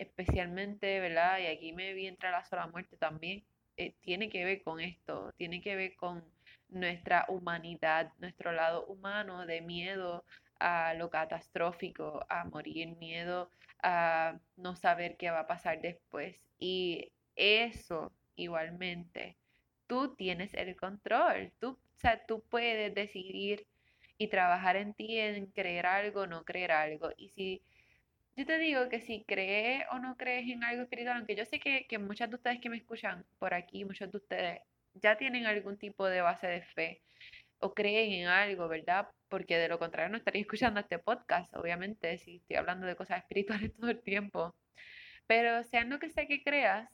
especialmente, 0.00 0.98
¿verdad? 1.00 1.38
Y 1.40 1.46
aquí 1.46 1.72
me 1.72 1.92
vi 1.94 2.06
entrar 2.06 2.32
la 2.32 2.44
sola 2.44 2.66
muerte 2.66 2.96
también, 2.96 3.44
eh, 3.76 3.94
tiene 4.00 4.28
que 4.30 4.44
ver 4.44 4.62
con 4.62 4.80
esto, 4.80 5.32
tiene 5.36 5.60
que 5.60 5.76
ver 5.76 5.94
con 5.96 6.24
nuestra 6.68 7.26
humanidad, 7.28 8.12
nuestro 8.18 8.52
lado 8.52 8.86
humano 8.86 9.46
de 9.46 9.60
miedo 9.60 10.24
a 10.58 10.94
lo 10.94 11.10
catastrófico, 11.10 12.24
a 12.28 12.44
morir, 12.44 12.96
miedo 12.96 13.50
a 13.82 14.38
no 14.56 14.76
saber 14.76 15.16
qué 15.16 15.30
va 15.30 15.40
a 15.40 15.46
pasar 15.46 15.80
después. 15.80 16.36
Y 16.58 17.12
eso 17.36 18.12
igualmente, 18.36 19.36
tú 19.86 20.14
tienes 20.16 20.54
el 20.54 20.76
control, 20.76 21.52
tú, 21.60 21.70
o 21.70 21.98
sea, 21.98 22.24
tú 22.26 22.42
puedes 22.48 22.94
decidir 22.94 23.66
y 24.18 24.28
trabajar 24.28 24.76
en 24.76 24.94
ti 24.94 25.18
en 25.18 25.46
creer 25.46 25.86
algo, 25.86 26.26
no 26.26 26.44
creer 26.44 26.72
algo. 26.72 27.10
Y 27.16 27.30
si 27.30 27.62
yo 28.40 28.46
te 28.46 28.56
digo 28.56 28.88
que 28.88 29.00
si 29.02 29.22
crees 29.24 29.84
o 29.92 29.98
no 29.98 30.16
crees 30.16 30.48
en 30.48 30.64
algo 30.64 30.82
espiritual, 30.84 31.18
aunque 31.18 31.36
yo 31.36 31.44
sé 31.44 31.60
que, 31.60 31.86
que 31.86 31.98
muchas 31.98 32.30
de 32.30 32.36
ustedes 32.36 32.58
que 32.58 32.70
me 32.70 32.78
escuchan 32.78 33.26
por 33.38 33.52
aquí, 33.52 33.84
muchos 33.84 34.10
de 34.10 34.16
ustedes 34.16 34.60
ya 34.94 35.18
tienen 35.18 35.44
algún 35.44 35.76
tipo 35.76 36.06
de 36.06 36.22
base 36.22 36.46
de 36.46 36.62
fe 36.62 37.02
o 37.58 37.74
creen 37.74 38.12
en 38.12 38.28
algo, 38.28 38.66
¿verdad? 38.66 39.08
Porque 39.28 39.58
de 39.58 39.68
lo 39.68 39.78
contrario 39.78 40.10
no 40.10 40.16
estaría 40.16 40.40
escuchando 40.46 40.80
este 40.80 40.98
podcast, 40.98 41.54
obviamente, 41.54 42.16
si 42.16 42.36
estoy 42.36 42.56
hablando 42.56 42.86
de 42.86 42.96
cosas 42.96 43.18
espirituales 43.18 43.72
todo 43.78 43.90
el 43.90 44.02
tiempo. 44.02 44.56
Pero 45.26 45.62
sean 45.64 45.90
lo 45.90 45.98
que 45.98 46.08
sea 46.08 46.26
que 46.26 46.42
creas, 46.42 46.88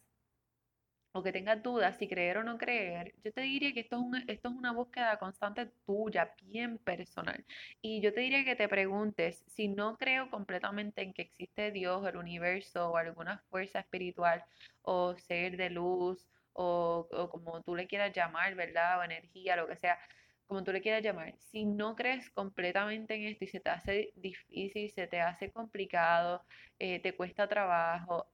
o 1.16 1.22
que 1.22 1.32
tengas 1.32 1.62
dudas 1.62 1.96
si 1.98 2.08
creer 2.08 2.36
o 2.38 2.44
no 2.44 2.58
creer, 2.58 3.14
yo 3.24 3.32
te 3.32 3.40
diría 3.40 3.72
que 3.72 3.80
esto 3.80 3.96
es, 3.96 4.02
una, 4.02 4.24
esto 4.28 4.48
es 4.50 4.54
una 4.54 4.72
búsqueda 4.72 5.18
constante 5.18 5.66
tuya, 5.86 6.34
bien 6.42 6.78
personal. 6.78 7.44
Y 7.80 8.02
yo 8.02 8.12
te 8.12 8.20
diría 8.20 8.44
que 8.44 8.54
te 8.56 8.68
preguntes, 8.68 9.42
si 9.46 9.68
no 9.68 9.96
creo 9.96 10.30
completamente 10.30 11.02
en 11.02 11.14
que 11.14 11.22
existe 11.22 11.70
Dios, 11.72 12.06
el 12.06 12.16
universo 12.18 12.90
o 12.90 12.96
alguna 12.98 13.38
fuerza 13.50 13.80
espiritual 13.80 14.44
o 14.82 15.16
ser 15.16 15.56
de 15.56 15.70
luz 15.70 16.28
o, 16.52 17.08
o 17.10 17.30
como 17.30 17.62
tú 17.62 17.74
le 17.76 17.86
quieras 17.86 18.12
llamar, 18.14 18.54
¿verdad? 18.54 18.98
O 19.00 19.02
energía, 19.02 19.56
lo 19.56 19.66
que 19.68 19.76
sea, 19.76 19.98
como 20.46 20.64
tú 20.64 20.72
le 20.72 20.82
quieras 20.82 21.02
llamar, 21.02 21.34
si 21.38 21.64
no 21.64 21.96
crees 21.96 22.30
completamente 22.30 23.14
en 23.14 23.22
esto 23.24 23.44
y 23.44 23.48
se 23.48 23.60
te 23.60 23.70
hace 23.70 24.12
difícil, 24.16 24.90
se 24.90 25.06
te 25.06 25.20
hace 25.20 25.50
complicado, 25.50 26.44
eh, 26.78 27.00
te 27.00 27.14
cuesta 27.16 27.48
trabajo, 27.48 28.26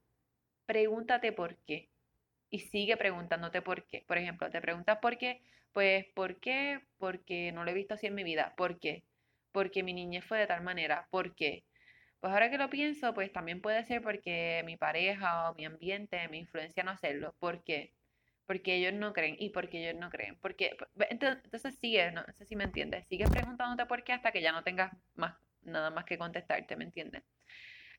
pregúntate 0.67 1.33
por 1.33 1.57
qué 1.65 1.92
y 2.53 2.61
sigue 2.61 2.97
preguntándote 2.97 3.63
por 3.63 3.85
qué. 3.87 4.05
Por 4.07 4.19
ejemplo, 4.19 4.51
te 4.51 4.61
preguntas 4.61 4.99
por 5.03 5.19
qué, 5.19 5.43
pues 5.73 6.07
¿por 6.15 6.39
qué? 6.41 6.81
Porque 6.99 7.51
no 7.53 7.65
lo 7.65 7.71
he 7.73 7.75
visto 7.75 7.95
así 7.95 8.07
en 8.07 8.15
mi 8.15 8.25
vida. 8.25 8.55
¿Por 8.57 8.79
qué? 8.79 9.03
Porque 9.53 9.83
mi 9.83 9.93
niñez 9.95 10.25
fue 10.25 10.39
de 10.39 10.47
tal 10.47 10.63
manera. 10.63 11.09
¿Por 11.11 11.35
qué? 11.35 11.65
Pues 12.21 12.33
ahora 12.33 12.51
que 12.51 12.59
lo 12.59 12.71
pienso, 12.71 13.15
pues 13.15 13.33
también 13.33 13.61
puede 13.61 13.85
ser 13.85 14.03
porque 14.03 14.63
mi 14.65 14.77
pareja 14.77 15.51
o 15.51 15.55
mi 15.57 15.65
ambiente 15.67 16.29
me 16.29 16.39
influencia 16.39 16.83
a 16.83 16.87
no 16.87 16.93
hacerlo. 16.93 17.35
¿Por 17.41 17.65
qué? 17.65 17.93
porque 18.47 18.75
ellos 18.75 18.93
no 18.93 19.13
creen 19.13 19.37
y 19.39 19.51
porque 19.51 19.81
ellos 19.83 19.99
no 19.99 20.11
creen. 20.11 20.37
Porque, 20.41 20.77
entonces, 21.09 21.79
sigue, 21.81 22.11
no, 22.13 22.23
sé 22.37 22.45
si 22.45 22.57
me 22.57 22.65
entiendes, 22.65 23.07
sigues 23.09 23.31
preguntándote 23.31 23.87
por 23.87 24.05
qué 24.05 24.13
hasta 24.13 24.33
que 24.33 24.43
ya 24.43 24.53
no 24.53 24.63
tengas 24.63 24.93
más, 25.15 25.35
nada 25.63 25.91
más 25.91 26.05
que 26.05 26.19
contestarte, 26.19 26.77
¿me 26.77 26.85
entiendes? 26.85 27.23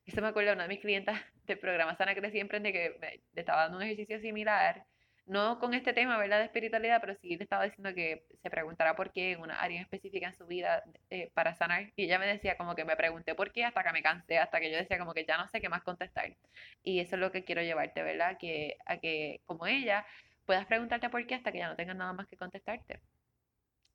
Eso 0.06 0.20
me 0.20 0.28
acuerdo 0.28 0.50
de 0.50 0.54
una 0.54 0.64
de 0.64 0.68
mis 0.68 0.80
clientas 0.80 1.20
del 1.46 1.58
programa 1.58 1.96
Sana 1.96 2.14
Crecí 2.14 2.38
Emprende 2.38 2.72
que 2.72 2.96
me, 3.00 3.20
estaba 3.40 3.62
dando 3.62 3.78
un 3.78 3.82
ejercicio 3.84 4.18
similar 4.20 4.84
no 5.26 5.58
con 5.58 5.72
este 5.74 5.92
tema, 5.92 6.18
¿verdad? 6.18 6.38
De 6.38 6.44
espiritualidad, 6.44 7.00
pero 7.00 7.14
sí 7.14 7.36
le 7.36 7.44
estaba 7.44 7.64
diciendo 7.64 7.94
que 7.94 8.26
se 8.42 8.50
preguntara 8.50 8.94
por 8.94 9.10
qué 9.12 9.32
en 9.32 9.40
una 9.40 9.58
área 9.60 9.80
específica 9.80 10.26
en 10.26 10.34
su 10.34 10.46
vida 10.46 10.84
eh, 11.10 11.30
para 11.34 11.54
sanar. 11.54 11.92
Y 11.96 12.04
ella 12.04 12.18
me 12.18 12.26
decía 12.26 12.56
como 12.58 12.74
que 12.74 12.84
me 12.84 12.96
pregunté 12.96 13.34
por 13.34 13.50
qué 13.52 13.64
hasta 13.64 13.82
que 13.82 13.92
me 13.92 14.02
cansé, 14.02 14.38
hasta 14.38 14.60
que 14.60 14.70
yo 14.70 14.76
decía 14.76 14.98
como 14.98 15.14
que 15.14 15.24
ya 15.24 15.38
no 15.38 15.48
sé 15.48 15.60
qué 15.60 15.68
más 15.68 15.82
contestar. 15.82 16.36
Y 16.82 17.00
eso 17.00 17.16
es 17.16 17.20
lo 17.20 17.32
que 17.32 17.44
quiero 17.44 17.62
llevarte, 17.62 18.02
¿verdad? 18.02 18.36
Que, 18.38 18.76
a 18.86 18.98
que 18.98 19.40
como 19.46 19.66
ella 19.66 20.06
puedas 20.44 20.66
preguntarte 20.66 21.08
por 21.08 21.26
qué 21.26 21.34
hasta 21.36 21.52
que 21.52 21.58
ya 21.58 21.68
no 21.68 21.76
tengas 21.76 21.96
nada 21.96 22.12
más 22.12 22.26
que 22.26 22.36
contestarte. 22.36 23.00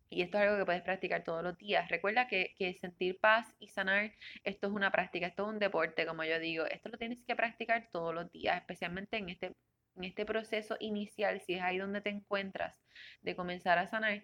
Y 0.10 0.22
esto 0.22 0.38
es 0.38 0.44
algo 0.44 0.58
que 0.58 0.66
puedes 0.66 0.82
practicar 0.82 1.24
todos 1.24 1.44
los 1.44 1.58
días. 1.58 1.90
Recuerda 1.90 2.28
que, 2.28 2.54
que, 2.58 2.74
sentir 2.76 3.20
paz 3.20 3.54
y 3.60 3.68
sanar, 3.68 4.12
esto 4.44 4.68
es 4.68 4.74
una 4.74 4.92
práctica, 4.92 5.28
esto 5.28 5.44
es 5.44 5.50
un 5.50 5.60
deporte, 5.60 6.06
como 6.06 6.24
yo 6.24 6.40
digo. 6.40 6.66
Esto 6.66 6.90
lo 6.90 6.98
tienes 6.98 7.24
que 7.26 7.36
practicar 7.36 7.90
todos 7.92 8.14
los 8.14 8.32
días, 8.32 8.58
especialmente 8.58 9.18
en 9.18 9.30
este 9.30 9.56
en 10.00 10.06
este 10.06 10.26
proceso 10.26 10.78
inicial, 10.80 11.42
si 11.42 11.56
es 11.56 11.62
ahí 11.62 11.78
donde 11.78 12.02
te 12.02 12.10
encuentras, 12.10 12.80
de 13.22 13.36
comenzar 13.36 13.78
a 13.78 13.90
sanar, 13.90 14.24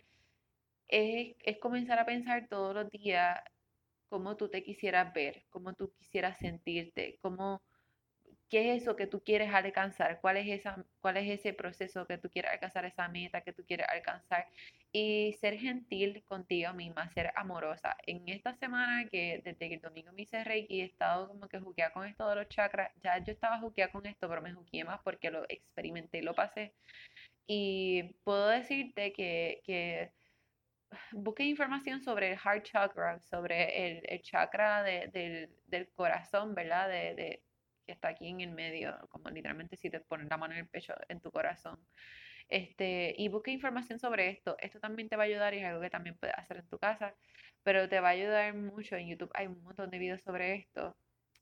es, 0.88 1.36
es 1.44 1.58
comenzar 1.60 2.00
a 2.00 2.06
pensar 2.06 2.48
todos 2.48 2.74
los 2.76 2.90
días 2.92 3.40
cómo 4.10 4.38
tú 4.38 4.50
te 4.50 4.64
quisieras 4.64 5.14
ver, 5.14 5.44
cómo 5.50 5.74
tú 5.74 5.92
quisieras 5.98 6.38
sentirte, 6.40 7.20
cómo 7.22 7.62
¿Qué 8.50 8.76
es 8.76 8.84
eso 8.84 8.96
que 8.96 9.08
tú 9.08 9.22
quieres 9.24 9.54
alcanzar? 9.54 10.20
¿Cuál 10.22 10.38
es, 10.38 10.48
esa, 10.48 10.86
¿Cuál 11.02 11.18
es 11.18 11.30
ese 11.40 11.54
proceso 11.54 12.06
que 12.06 12.18
tú 12.18 12.30
quieres 12.30 12.52
alcanzar, 12.52 12.86
esa 12.86 13.08
meta 13.08 13.42
que 13.42 13.54
tú 13.54 13.66
quieres 13.66 13.88
alcanzar? 13.90 14.48
Y 14.92 15.34
ser 15.42 15.58
gentil 15.58 16.24
contigo 16.26 16.74
misma, 16.74 17.10
ser 17.10 17.32
amorosa. 17.36 17.98
En 18.06 18.28
esta 18.30 18.56
semana 18.56 19.08
que 19.10 19.42
desde 19.44 19.68
que 19.68 19.76
el 19.76 19.82
domingo 19.82 20.12
me 20.14 20.24
hice 20.24 20.44
Reiki 20.44 20.82
he 20.82 20.86
estado 20.86 21.28
como 21.28 21.48
que 21.48 21.60
juqueada 21.60 21.92
con 21.92 22.06
esto 22.06 22.30
de 22.30 22.36
los 22.36 22.50
chakras. 22.50 22.92
Ya 23.04 23.18
yo 23.20 23.34
estaba 23.34 23.60
juqueada 23.60 23.92
con 23.92 24.06
esto, 24.06 24.30
pero 24.30 24.42
me 24.42 24.54
juqueé 24.54 24.84
más 24.86 25.02
porque 25.04 25.32
lo 25.32 25.44
experimenté 25.50 26.20
y 26.20 26.22
lo 26.22 26.34
pasé. 26.36 26.74
Y 27.48 28.04
puedo 28.24 28.48
decirte 28.50 29.14
que, 29.14 29.62
que 29.66 30.12
busque 31.12 31.44
información 31.44 32.02
sobre 32.02 32.32
el 32.34 32.40
heart 32.40 32.64
chakra, 32.64 33.20
sobre 33.20 33.98
el, 33.98 34.04
el 34.08 34.22
chakra 34.22 34.84
del, 34.84 35.50
del, 35.68 35.90
corazón, 35.96 36.56
¿verdad? 36.56 36.90
de, 36.90 37.42
que 37.86 37.94
está 37.94 38.10
aquí 38.10 38.28
en 38.28 38.42
el 38.42 38.52
medio, 38.52 38.98
como 39.10 39.30
literalmente 39.30 39.78
si 39.78 39.90
te 39.90 40.00
pones 40.02 40.28
la 40.30 40.38
mano 40.38 40.54
en 40.54 40.62
el 40.62 40.68
pecho, 40.68 40.94
en 41.10 41.22
tu 41.22 41.32
corazón. 41.32 41.80
Este, 42.50 43.16
y 43.18 43.28
busca 43.30 43.52
información 43.52 44.00
sobre 44.00 44.30
esto. 44.30 44.56
Esto 44.60 44.80
también 44.80 45.10
te 45.10 45.16
va 45.16 45.24
a 45.24 45.26
ayudar 45.26 45.54
y 45.54 45.60
es 45.60 45.66
algo 45.66 45.82
que 45.82 45.90
también 45.90 46.18
puedes 46.18 46.36
hacer 46.38 46.58
en 46.58 46.68
tu 46.68 46.78
casa, 46.78 47.16
pero 47.64 47.90
te 47.90 48.00
va 48.00 48.10
a 48.10 48.12
ayudar 48.12 48.54
mucho. 48.54 48.96
En 48.96 49.08
YouTube 49.08 49.32
hay 49.34 49.48
un 49.48 49.62
montón 49.64 49.90
de 49.90 50.00
videos 50.00 50.22
sobre 50.22 50.56
esto. 50.56 50.96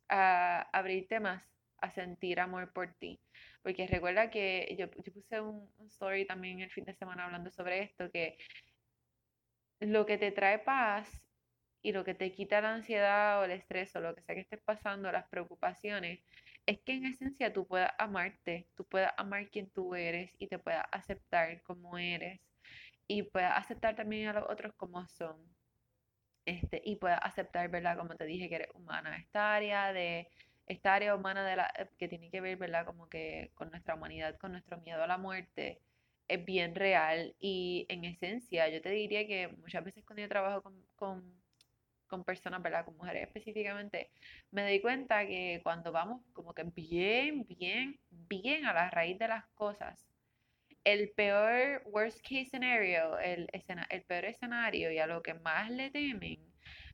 A 0.10 0.62
abrirte 0.74 1.20
más, 1.20 1.44
a 1.80 1.90
sentir 1.92 2.40
amor 2.40 2.72
por 2.74 2.94
ti. 2.96 3.20
Porque 3.64 3.88
recuerda 3.88 4.30
que 4.30 4.76
yo, 4.78 4.88
yo 5.04 5.14
puse 5.14 5.42
un, 5.42 5.70
un 5.78 5.88
story 5.88 6.26
también 6.26 6.62
el 6.62 6.72
fin 6.72 6.86
de 6.86 6.94
semana 6.94 7.26
hablando 7.26 7.50
sobre 7.52 7.84
esto, 7.84 8.12
que 8.12 8.38
lo 9.80 10.06
que 10.06 10.18
te 10.18 10.32
trae 10.32 10.60
paz 10.60 11.23
y 11.84 11.92
lo 11.92 12.04
que 12.06 12.16
te 12.16 12.32
quita 12.32 12.62
la 12.62 12.74
ansiedad 12.76 13.42
o 13.42 13.46
el 13.46 13.52
estrés 13.52 13.96
o 13.96 14.02
lo 14.02 14.16
que 14.16 14.22
sea 14.24 14.36
que 14.36 14.42
estés 14.42 14.62
pasando, 14.62 15.12
las 15.12 15.28
preocupaciones, 15.28 16.22
es 16.66 16.80
que 16.82 16.94
en 16.94 17.06
esencia 17.06 17.54
tú 17.54 17.68
puedas 17.68 17.92
amarte, 18.00 18.70
tú 18.76 18.86
puedas 18.86 19.14
amar 19.18 19.50
quien 19.50 19.70
tú 19.70 19.96
eres 19.96 20.32
y 20.40 20.48
te 20.48 20.60
puedas 20.60 20.86
aceptar 20.92 21.62
como 21.64 21.98
eres 21.98 22.40
y 23.08 23.24
puedas 23.24 23.58
aceptar 23.58 23.96
también 23.96 24.30
a 24.30 24.34
los 24.34 24.50
otros 24.50 24.74
como 24.76 25.06
son. 25.08 25.38
Este, 26.46 26.82
y 26.86 26.98
puedas 26.98 27.20
aceptar, 27.24 27.70
¿verdad? 27.70 27.98
Como 27.98 28.16
te 28.16 28.26
dije, 28.26 28.50
que 28.50 28.56
eres 28.56 28.70
humana. 28.74 29.18
Esta 29.18 29.56
área 29.56 29.94
de 29.94 30.30
esta 30.68 30.94
área 30.96 31.16
humana 31.16 31.46
de 31.46 31.56
la, 31.58 31.74
que 31.98 32.08
tiene 32.08 32.30
que 32.32 32.42
ver, 32.42 32.58
¿verdad? 32.58 32.86
Como 32.86 33.10
que 33.10 33.52
con 33.56 33.70
nuestra 33.72 33.96
humanidad, 33.96 34.38
con 34.38 34.52
nuestro 34.54 34.78
miedo 34.82 35.04
a 35.04 35.08
la 35.08 35.18
muerte, 35.18 35.82
es 36.28 36.46
bien 36.46 36.76
real. 36.76 37.36
Y 37.40 37.86
en 37.90 38.06
esencia, 38.06 38.70
yo 38.70 38.82
te 38.82 38.90
diría 38.92 39.28
que 39.28 39.50
muchas 39.50 39.84
veces 39.84 40.06
cuando 40.06 40.22
yo 40.22 40.30
trabajo 40.30 40.62
con 40.64 40.82
con 40.96 41.43
personas, 42.22 42.62
¿verdad? 42.62 42.86
Con 42.86 42.98
mujeres 42.98 43.24
específicamente, 43.28 44.12
me 44.52 44.64
doy 44.64 44.82
cuenta 44.82 45.26
que 45.26 45.62
cuando 45.64 45.92
vamos 45.92 46.22
como 46.34 46.54
que 46.54 46.64
bien, 46.64 47.46
bien, 47.46 47.98
bien 48.10 48.66
a 48.66 48.74
la 48.74 48.90
raíz 48.90 49.18
de 49.18 49.30
las 49.30 49.46
cosas, 49.56 50.06
el 50.84 51.10
peor 51.12 51.82
worst 51.86 52.22
case 52.22 52.46
scenario, 52.46 53.18
el, 53.20 53.48
el 53.90 54.04
peor 54.04 54.26
escenario 54.26 54.92
y 54.92 55.00
a 55.00 55.08
lo 55.08 55.24
que 55.24 55.34
más 55.34 55.72
le 55.72 55.90
temen, 55.90 56.40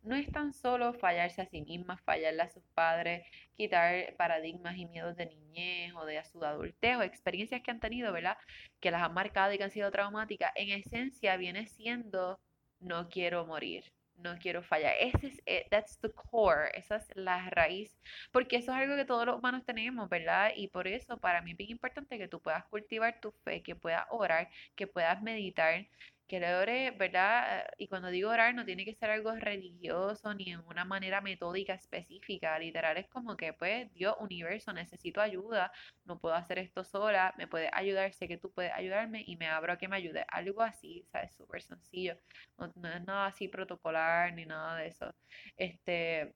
no 0.04 0.16
es 0.16 0.32
tan 0.32 0.54
solo 0.54 0.94
fallarse 0.94 1.42
a 1.42 1.46
sí 1.46 1.62
mismas, 1.62 2.02
fallarle 2.02 2.44
a 2.44 2.50
sus 2.50 2.64
padres, 2.74 3.26
quitar 3.56 4.16
paradigmas 4.16 4.78
y 4.78 4.86
miedos 4.86 5.16
de 5.18 5.26
niñez 5.26 5.94
o 5.96 6.06
de 6.06 6.24
su 6.24 6.44
adultez 6.44 6.98
o 6.98 7.04
experiencias 7.04 7.62
que 7.62 7.72
han 7.72 7.80
tenido, 7.80 8.14
¿verdad? 8.14 8.38
Que 8.80 8.92
las 8.92 9.02
han 9.02 9.14
marcado 9.14 9.54
y 9.54 9.58
que 9.58 9.64
han 9.66 9.72
sido 9.72 9.92
traumáticas. 9.92 10.52
En 10.56 10.70
esencia 10.70 11.36
viene 11.38 11.68
siendo 11.68 12.40
no 12.80 13.10
quiero 13.10 13.46
morir 13.46 13.92
no 14.22 14.38
quiero 14.38 14.64
fallar. 14.64 14.94
Ese 15.00 15.28
es, 15.28 15.42
eh, 15.46 15.68
that's 15.70 15.98
the 16.00 16.12
core, 16.12 16.70
esa 16.74 16.98
es 16.98 17.08
la 17.16 17.50
raíz, 17.50 17.98
porque 18.32 18.58
eso 18.58 18.72
es 18.72 18.78
algo 18.78 18.96
que 18.96 19.06
todos 19.06 19.26
los 19.26 19.38
humanos 19.38 19.66
tenemos, 19.66 20.10
¿verdad? 20.10 20.52
Y 20.56 20.68
por 20.70 20.88
eso 20.88 21.18
para 21.20 21.42
mí 21.42 21.52
es 21.52 21.58
bien 21.58 21.72
importante 21.72 22.18
que 22.18 22.28
tú 22.28 22.42
puedas 22.42 22.66
cultivar 22.66 23.20
tu 23.22 23.32
fe, 23.44 23.64
que 23.64 23.76
puedas 23.76 24.06
orar, 24.10 24.50
que 24.76 24.88
puedas 24.88 25.22
meditar, 25.22 25.88
que 26.30 26.40
le 26.40 26.56
ore, 26.56 26.92
¿verdad? 26.92 27.66
Y 27.78 27.90
cuando 27.90 28.10
digo 28.10 28.30
orar 28.32 28.56
no 28.56 28.66
tiene 28.66 28.86
que 28.86 28.96
ser 28.96 29.10
algo 29.12 29.34
religioso 29.36 30.34
ni 30.36 30.52
en 30.52 30.62
una 30.62 30.86
manera 30.86 31.22
metódica 31.22 31.74
específica, 31.76 32.58
literal 32.60 32.98
es 32.98 33.10
como 33.10 33.36
que 33.38 33.54
pues 33.54 33.92
Dios, 33.94 34.16
universo, 34.20 34.74
necesito 34.74 35.22
ayuda, 35.22 35.72
no 36.06 36.20
puedo 36.20 36.36
hacer 36.36 36.60
esto 36.60 36.84
sola, 36.86 37.34
me 37.38 37.48
puede 37.48 37.70
ayudar, 37.74 38.14
sé 38.14 38.28
que 38.30 38.38
tú 38.38 38.54
puedes 38.54 38.72
ayudarme 38.74 39.24
y 39.28 39.38
me 39.38 39.48
abro 39.48 39.74
a 39.74 39.78
que 39.78 39.90
me 39.90 39.98
ayude, 39.98 40.26
algo 40.30 40.62
así, 40.62 41.06
¿sabes? 41.12 41.36
Súper 41.36 41.62
sencillo, 41.64 42.18
no, 42.58 42.72
no 42.76 42.90
es 42.90 43.04
nada 43.06 43.28
así 43.28 43.48
protocolar 43.50 44.34
ni 44.34 44.46
nada 44.46 44.78
de 44.78 44.88
eso. 44.88 45.16
Este, 45.58 46.36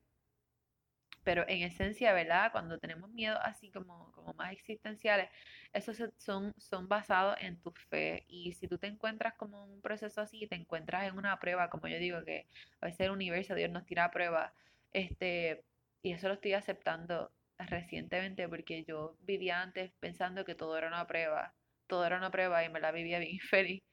pero 1.24 1.46
en 1.48 1.64
esencia, 1.64 2.14
¿verdad? 2.14 2.52
Cuando 2.52 2.78
tenemos 2.80 3.10
miedo 3.12 3.38
así 3.42 3.72
como, 3.72 4.12
como 4.14 4.34
más 4.34 4.52
existenciales, 4.54 5.30
esos 5.74 5.98
son, 6.18 6.54
son 6.58 6.88
basados 6.88 7.38
en 7.42 7.60
tu 7.62 7.72
fe. 7.90 8.26
Y 8.28 8.54
si 8.54 8.68
tú 8.68 8.78
te 8.78 8.88
encuentras 8.88 9.34
como 9.36 9.66
un 9.66 9.82
proceso 9.82 10.22
así, 10.22 10.48
te 10.48 10.56
encuentras 10.56 11.06
en 11.08 11.18
una 11.18 11.40
prueba, 11.40 11.70
como 11.70 11.88
yo 11.88 11.98
digo, 11.98 12.24
que 12.24 12.48
a 12.82 12.86
veces 12.88 13.02
el 13.02 13.12
universo, 13.12 13.56
Dios 13.56 13.72
nos 13.72 13.86
tira 13.86 14.06
a 14.06 14.12
prueba, 14.12 14.54
este, 14.94 15.64
y 16.02 16.12
eso 16.14 16.28
lo 16.28 16.36
estoy 16.36 16.54
aceptando 16.54 17.32
recientemente 17.58 18.48
porque 18.50 18.84
yo 18.84 19.18
vivía 19.22 19.62
antes 19.62 19.92
pensando 20.00 20.46
que 20.46 20.56
todo 20.56 20.78
era 20.78 20.88
una 20.88 21.08
prueba, 21.08 21.54
todo 21.88 22.06
era 22.06 22.18
una 22.18 22.32
prueba 22.32 22.64
y 22.64 22.70
me 22.70 22.80
la 22.80 22.92
vivía 22.92 23.20
bien 23.20 23.40
feliz 23.50 23.84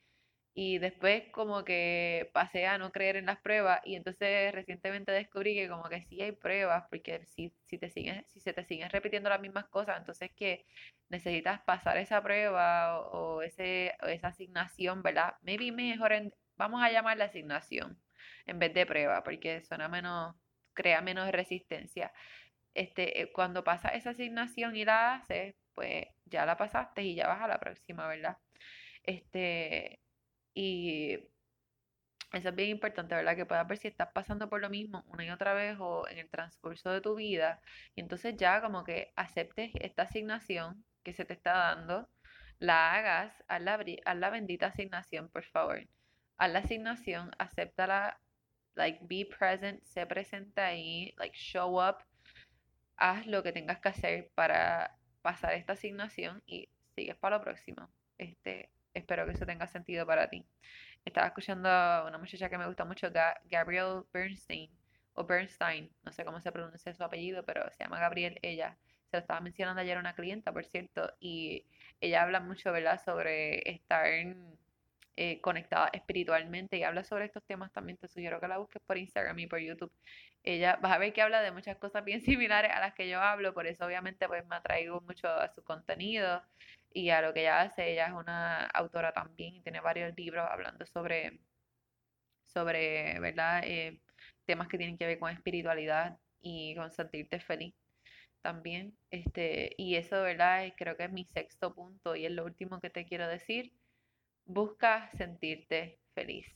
y 0.63 0.77
después 0.77 1.23
como 1.33 1.65
que 1.65 2.29
pasé 2.35 2.67
a 2.67 2.77
no 2.77 2.93
creer 2.93 3.17
en 3.17 3.25
las 3.25 3.39
pruebas 3.41 3.81
y 3.83 3.97
entonces 3.97 4.53
recientemente 4.53 5.11
descubrí 5.11 5.55
que 5.55 5.71
como 5.71 5.85
que 5.85 6.03
sí 6.03 6.21
hay 6.21 6.33
pruebas 6.33 6.85
porque 6.91 7.25
si, 7.25 7.51
si, 7.65 7.79
te 7.79 7.89
siguen, 7.89 8.27
si 8.29 8.41
se 8.41 8.53
te 8.53 8.63
siguen 8.67 8.91
repitiendo 8.91 9.31
las 9.31 9.41
mismas 9.41 9.65
cosas, 9.69 9.97
entonces 9.97 10.31
que 10.37 10.67
necesitas 11.09 11.63
pasar 11.63 11.97
esa 11.97 12.23
prueba 12.23 13.01
o, 13.01 13.41
ese, 13.41 13.95
esa 14.03 14.29
asignación, 14.29 15.03
¿verdad? 15.03 15.35
Maybe 15.41 15.73
mejor, 15.73 16.13
vamos 16.59 16.83
a 16.83 16.91
llamar 16.91 17.17
la 17.17 17.25
asignación 17.25 17.99
en 18.45 18.59
vez 18.59 18.75
de 18.75 18.85
prueba 18.85 19.23
porque 19.25 19.63
suena 19.63 19.89
menos, 19.89 20.37
crea 20.75 21.01
menos 21.01 21.31
resistencia. 21.33 22.13
Este, 22.75 23.23
eh, 23.23 23.33
cuando 23.33 23.65
pasa 23.65 23.89
esa 23.89 24.11
asignación 24.11 24.77
y 24.77 24.85
la 24.85 25.15
haces, 25.15 25.55
pues 25.75 26.07
ya 26.27 26.45
la 26.45 26.59
pasaste 26.59 27.03
y 27.03 27.15
ya 27.15 27.29
vas 27.29 27.41
a 27.41 27.49
la 27.49 27.59
próxima, 27.59 28.07
¿verdad? 28.07 28.37
Este, 29.05 30.01
y 30.55 31.31
eso 32.33 32.49
es 32.51 32.55
bien 32.55 32.71
importante, 32.71 33.15
¿verdad? 33.15 33.37
Que 33.37 33.47
puedas 33.47 33.67
ver 33.67 33.79
si 33.79 33.89
estás 33.89 34.11
pasando 34.13 34.49
por 34.49 34.61
lo 34.61 34.71
mismo 34.71 35.05
una 35.09 35.25
y 35.25 35.31
otra 35.31 35.53
vez 35.55 35.77
o 35.81 36.07
en 36.09 36.19
el 36.19 36.29
transcurso 36.31 36.91
de 36.91 37.01
tu 37.01 37.17
vida. 37.17 37.61
Y 37.97 38.01
entonces 38.03 38.37
ya 38.37 38.61
como 38.61 38.85
que 38.85 39.13
aceptes 39.17 39.73
esta 39.81 40.03
asignación 40.05 40.85
que 41.03 41.13
se 41.13 41.25
te 41.25 41.35
está 41.35 41.53
dando, 41.55 42.09
la 42.59 42.95
hagas, 42.95 43.45
haz 43.49 43.63
la, 43.63 43.85
haz 44.05 44.17
la 44.17 44.31
bendita 44.31 44.67
asignación, 44.67 45.29
por 45.31 45.45
favor. 45.45 45.89
Haz 46.37 46.53
la 46.53 46.61
asignación, 46.61 47.31
acéptala, 47.39 48.21
like 48.75 49.01
be 49.03 49.27
present, 49.27 49.83
se 49.85 50.07
presenta 50.07 50.67
ahí, 50.67 51.15
like 51.19 51.37
show 51.37 51.81
up, 51.81 51.99
haz 52.97 53.27
lo 53.27 53.43
que 53.43 53.53
tengas 53.53 53.81
que 53.81 53.89
hacer 53.89 54.31
para 54.35 54.97
pasar 55.23 55.55
esta 55.55 55.73
asignación 55.75 56.43
y 56.47 56.69
sigues 56.95 57.17
para 57.17 57.39
lo 57.39 57.43
próximo. 57.43 57.91
Este, 58.19 58.71
Espero 58.95 59.27
que 59.27 59.33
eso 59.33 59.47
tenga 59.47 59.67
sentido 59.67 60.07
para 60.07 60.29
ti. 60.29 60.45
Estaba 61.05 61.29
escuchando 61.29 61.69
a 61.69 62.05
una 62.07 62.19
muchacha 62.19 62.49
que 62.49 62.59
me 62.59 62.67
gusta 62.67 62.85
mucho, 62.85 63.09
Gabrielle 63.45 64.03
Bernstein, 64.13 64.71
o 65.15 65.25
Bernstein, 65.25 65.91
no 66.05 66.13
sé 66.13 66.25
cómo 66.25 66.41
se 66.41 66.53
pronuncia 66.53 66.95
su 66.95 67.03
apellido, 67.05 67.45
pero 67.45 67.71
se 67.71 67.85
llama 67.85 67.99
Gabriel 68.01 68.39
ella. 68.43 68.77
se 69.11 69.17
lo 69.17 69.21
estaba 69.21 69.41
mencionando 69.41 69.81
ayer 69.81 69.97
a 69.97 70.01
una 70.01 70.15
clienta, 70.15 70.53
por 70.53 70.65
cierto, 70.65 71.13
y 71.21 71.65
ella 72.01 72.23
habla 72.23 72.41
mucho, 72.41 72.73
¿verdad?, 72.73 73.01
sobre 73.05 73.69
estar 73.71 74.07
eh, 75.17 75.41
conectada 75.41 75.91
espiritualmente 75.93 76.79
y 76.79 76.83
habla 76.85 77.05
sobre 77.05 77.27
estos 77.27 77.45
temas 77.45 77.73
también. 77.73 77.99
Te 77.99 78.09
sugiero 78.09 78.41
que 78.41 78.49
la 78.49 78.59
busques 78.59 78.83
por 78.87 78.97
Instagram 78.99 79.39
y 79.41 79.47
por 79.47 79.59
YouTube. 79.59 79.93
Ella, 80.43 80.79
vas 80.81 80.93
a 80.93 80.99
ver 80.99 81.13
que 81.13 81.23
habla 81.23 81.43
de 81.43 81.53
muchas 81.53 81.77
cosas 81.77 82.05
bien 82.05 82.21
similares 82.23 82.73
a 82.73 82.81
las 82.81 82.95
que 82.95 83.09
yo 83.09 83.21
hablo, 83.21 83.53
por 83.55 83.67
eso 83.67 83.85
obviamente 83.85 84.29
pues 84.29 84.47
me 84.47 84.57
atraigo 84.57 85.01
mucho 85.03 85.29
a 85.29 85.49
su 85.51 85.63
contenido 85.63 86.43
y 86.93 87.11
a 87.11 87.23
lo 87.23 87.33
que 87.35 87.41
ella 87.43 87.63
hace. 87.63 87.93
Ella 87.93 88.07
es 88.09 88.13
una 88.13 88.67
autora 88.67 89.13
también 89.13 89.57
y 89.57 89.63
tiene 89.63 89.81
varios 89.81 90.15
libros 90.17 90.47
hablando 90.51 90.87
sobre, 90.87 91.41
sobre 92.47 93.19
¿verdad? 93.21 93.63
Eh, 93.65 94.01
temas 94.47 94.69
que 94.69 94.79
tienen 94.79 94.99
que 94.99 95.07
ver 95.07 95.19
con 95.19 95.31
espiritualidad 95.33 96.19
y 96.41 96.75
con 96.77 96.91
sentirte 96.91 97.41
feliz 97.41 97.75
también. 98.43 98.97
Este, 99.11 99.75
y 99.79 99.97
eso, 99.97 100.23
¿verdad? 100.23 100.73
Creo 100.77 100.97
que 100.97 101.05
es 101.05 101.13
mi 101.13 101.25
sexto 101.25 101.75
punto 101.75 102.17
y 102.17 102.27
es 102.27 102.33
lo 102.33 102.45
último 102.45 102.81
que 102.81 102.91
te 102.91 103.07
quiero 103.07 103.29
decir. 103.29 103.73
Busca 104.47 105.11
sentirte 105.17 106.01
feliz. 106.15 106.47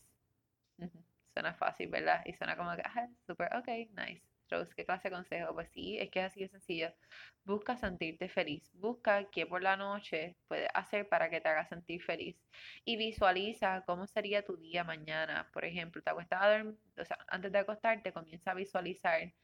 Suena 1.35 1.55
fácil, 1.55 1.89
¿verdad? 1.89 2.23
Y 2.25 2.33
suena 2.35 2.57
como 2.57 2.75
que, 2.77 2.83
ah, 2.85 3.09
super, 3.27 3.55
ok, 3.57 3.69
nice. 3.97 4.34
Rose, 4.59 4.75
¿qué 4.75 4.85
clase 4.85 5.09
de 5.09 5.15
consejo? 5.17 5.55
Pues 5.55 5.71
sí, 5.71 5.99
es 5.99 6.11
que 6.11 6.21
es 6.21 6.27
así 6.27 6.41
de 6.41 6.49
sencillo. 6.49 6.89
Busca 7.45 7.77
sentirte 7.77 8.29
feliz. 8.29 8.71
Busca 8.75 9.31
qué 9.31 9.47
por 9.47 9.63
la 9.63 9.77
noche 9.77 10.37
puedes 10.49 10.69
hacer 10.75 11.09
para 11.09 11.31
que 11.31 11.41
te 11.41 11.49
haga 11.49 11.67
sentir 11.67 12.03
feliz. 12.03 12.37
Y 12.85 12.97
visualiza 12.97 13.85
cómo 13.87 14.07
sería 14.07 14.45
tu 14.45 14.57
día 14.57 14.85
mañana. 14.85 15.51
Por 15.53 15.65
ejemplo, 15.65 16.03
te 16.03 16.11
acuestas 16.11 16.43
a 16.43 16.49
dormir, 16.51 16.79
o 16.99 17.05
sea, 17.05 17.19
antes 17.29 17.53
de 17.53 17.59
acostarte, 17.59 18.13
comienza 18.13 18.51
a 18.53 18.55
visualizar 18.55 19.35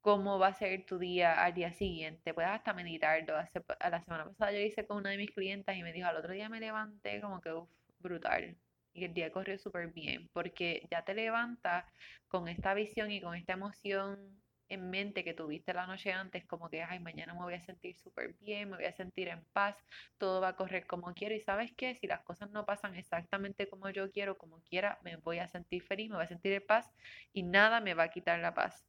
cómo 0.00 0.38
va 0.38 0.48
a 0.48 0.54
ser 0.54 0.86
tu 0.86 0.98
día 0.98 1.42
al 1.44 1.54
día 1.54 1.72
siguiente. 1.72 2.34
Puedes 2.34 2.50
hasta 2.50 2.72
meditarlo. 2.74 3.36
Hace, 3.36 3.62
a 3.80 3.90
la 3.90 4.00
semana 4.02 4.24
pasada 4.26 4.52
yo 4.52 4.58
hice 4.60 4.86
con 4.86 4.98
una 4.98 5.10
de 5.10 5.16
mis 5.18 5.30
clientas 5.30 5.76
y 5.76 5.82
me 5.82 5.92
dijo, 5.92 6.08
al 6.08 6.16
otro 6.16 6.32
día 6.32 6.48
me 6.48 6.60
levanté 6.60 7.20
como 7.20 7.40
que, 7.40 7.52
brutal. 7.98 8.58
Y 8.92 9.04
el 9.04 9.14
día 9.14 9.30
corrió 9.30 9.58
súper 9.58 9.88
bien, 9.88 10.28
porque 10.32 10.86
ya 10.90 11.04
te 11.04 11.14
levantas 11.14 11.84
con 12.28 12.48
esta 12.48 12.74
visión 12.74 13.10
y 13.10 13.20
con 13.20 13.34
esta 13.34 13.52
emoción 13.52 14.40
en 14.68 14.90
mente 14.90 15.24
que 15.24 15.34
tuviste 15.34 15.72
la 15.72 15.86
noche 15.86 16.12
antes, 16.12 16.44
como 16.46 16.68
que, 16.68 16.82
ay, 16.82 16.98
mañana 17.00 17.32
me 17.32 17.40
voy 17.40 17.54
a 17.54 17.60
sentir 17.60 17.96
súper 17.96 18.34
bien, 18.34 18.70
me 18.70 18.76
voy 18.76 18.84
a 18.84 18.92
sentir 18.92 19.28
en 19.28 19.42
paz, 19.52 19.76
todo 20.18 20.40
va 20.40 20.48
a 20.48 20.56
correr 20.56 20.86
como 20.86 21.14
quiero. 21.14 21.34
Y 21.34 21.40
sabes 21.40 21.72
qué, 21.76 21.94
si 21.94 22.06
las 22.06 22.20
cosas 22.22 22.50
no 22.50 22.66
pasan 22.66 22.94
exactamente 22.94 23.68
como 23.68 23.88
yo 23.90 24.10
quiero, 24.10 24.36
como 24.36 24.60
quiera, 24.60 24.98
me 25.02 25.16
voy 25.16 25.38
a 25.38 25.48
sentir 25.48 25.82
feliz, 25.82 26.10
me 26.10 26.16
voy 26.16 26.24
a 26.24 26.28
sentir 26.28 26.52
en 26.52 26.66
paz 26.66 26.90
y 27.32 27.42
nada 27.42 27.80
me 27.80 27.94
va 27.94 28.04
a 28.04 28.10
quitar 28.10 28.38
la 28.40 28.54
paz. 28.54 28.86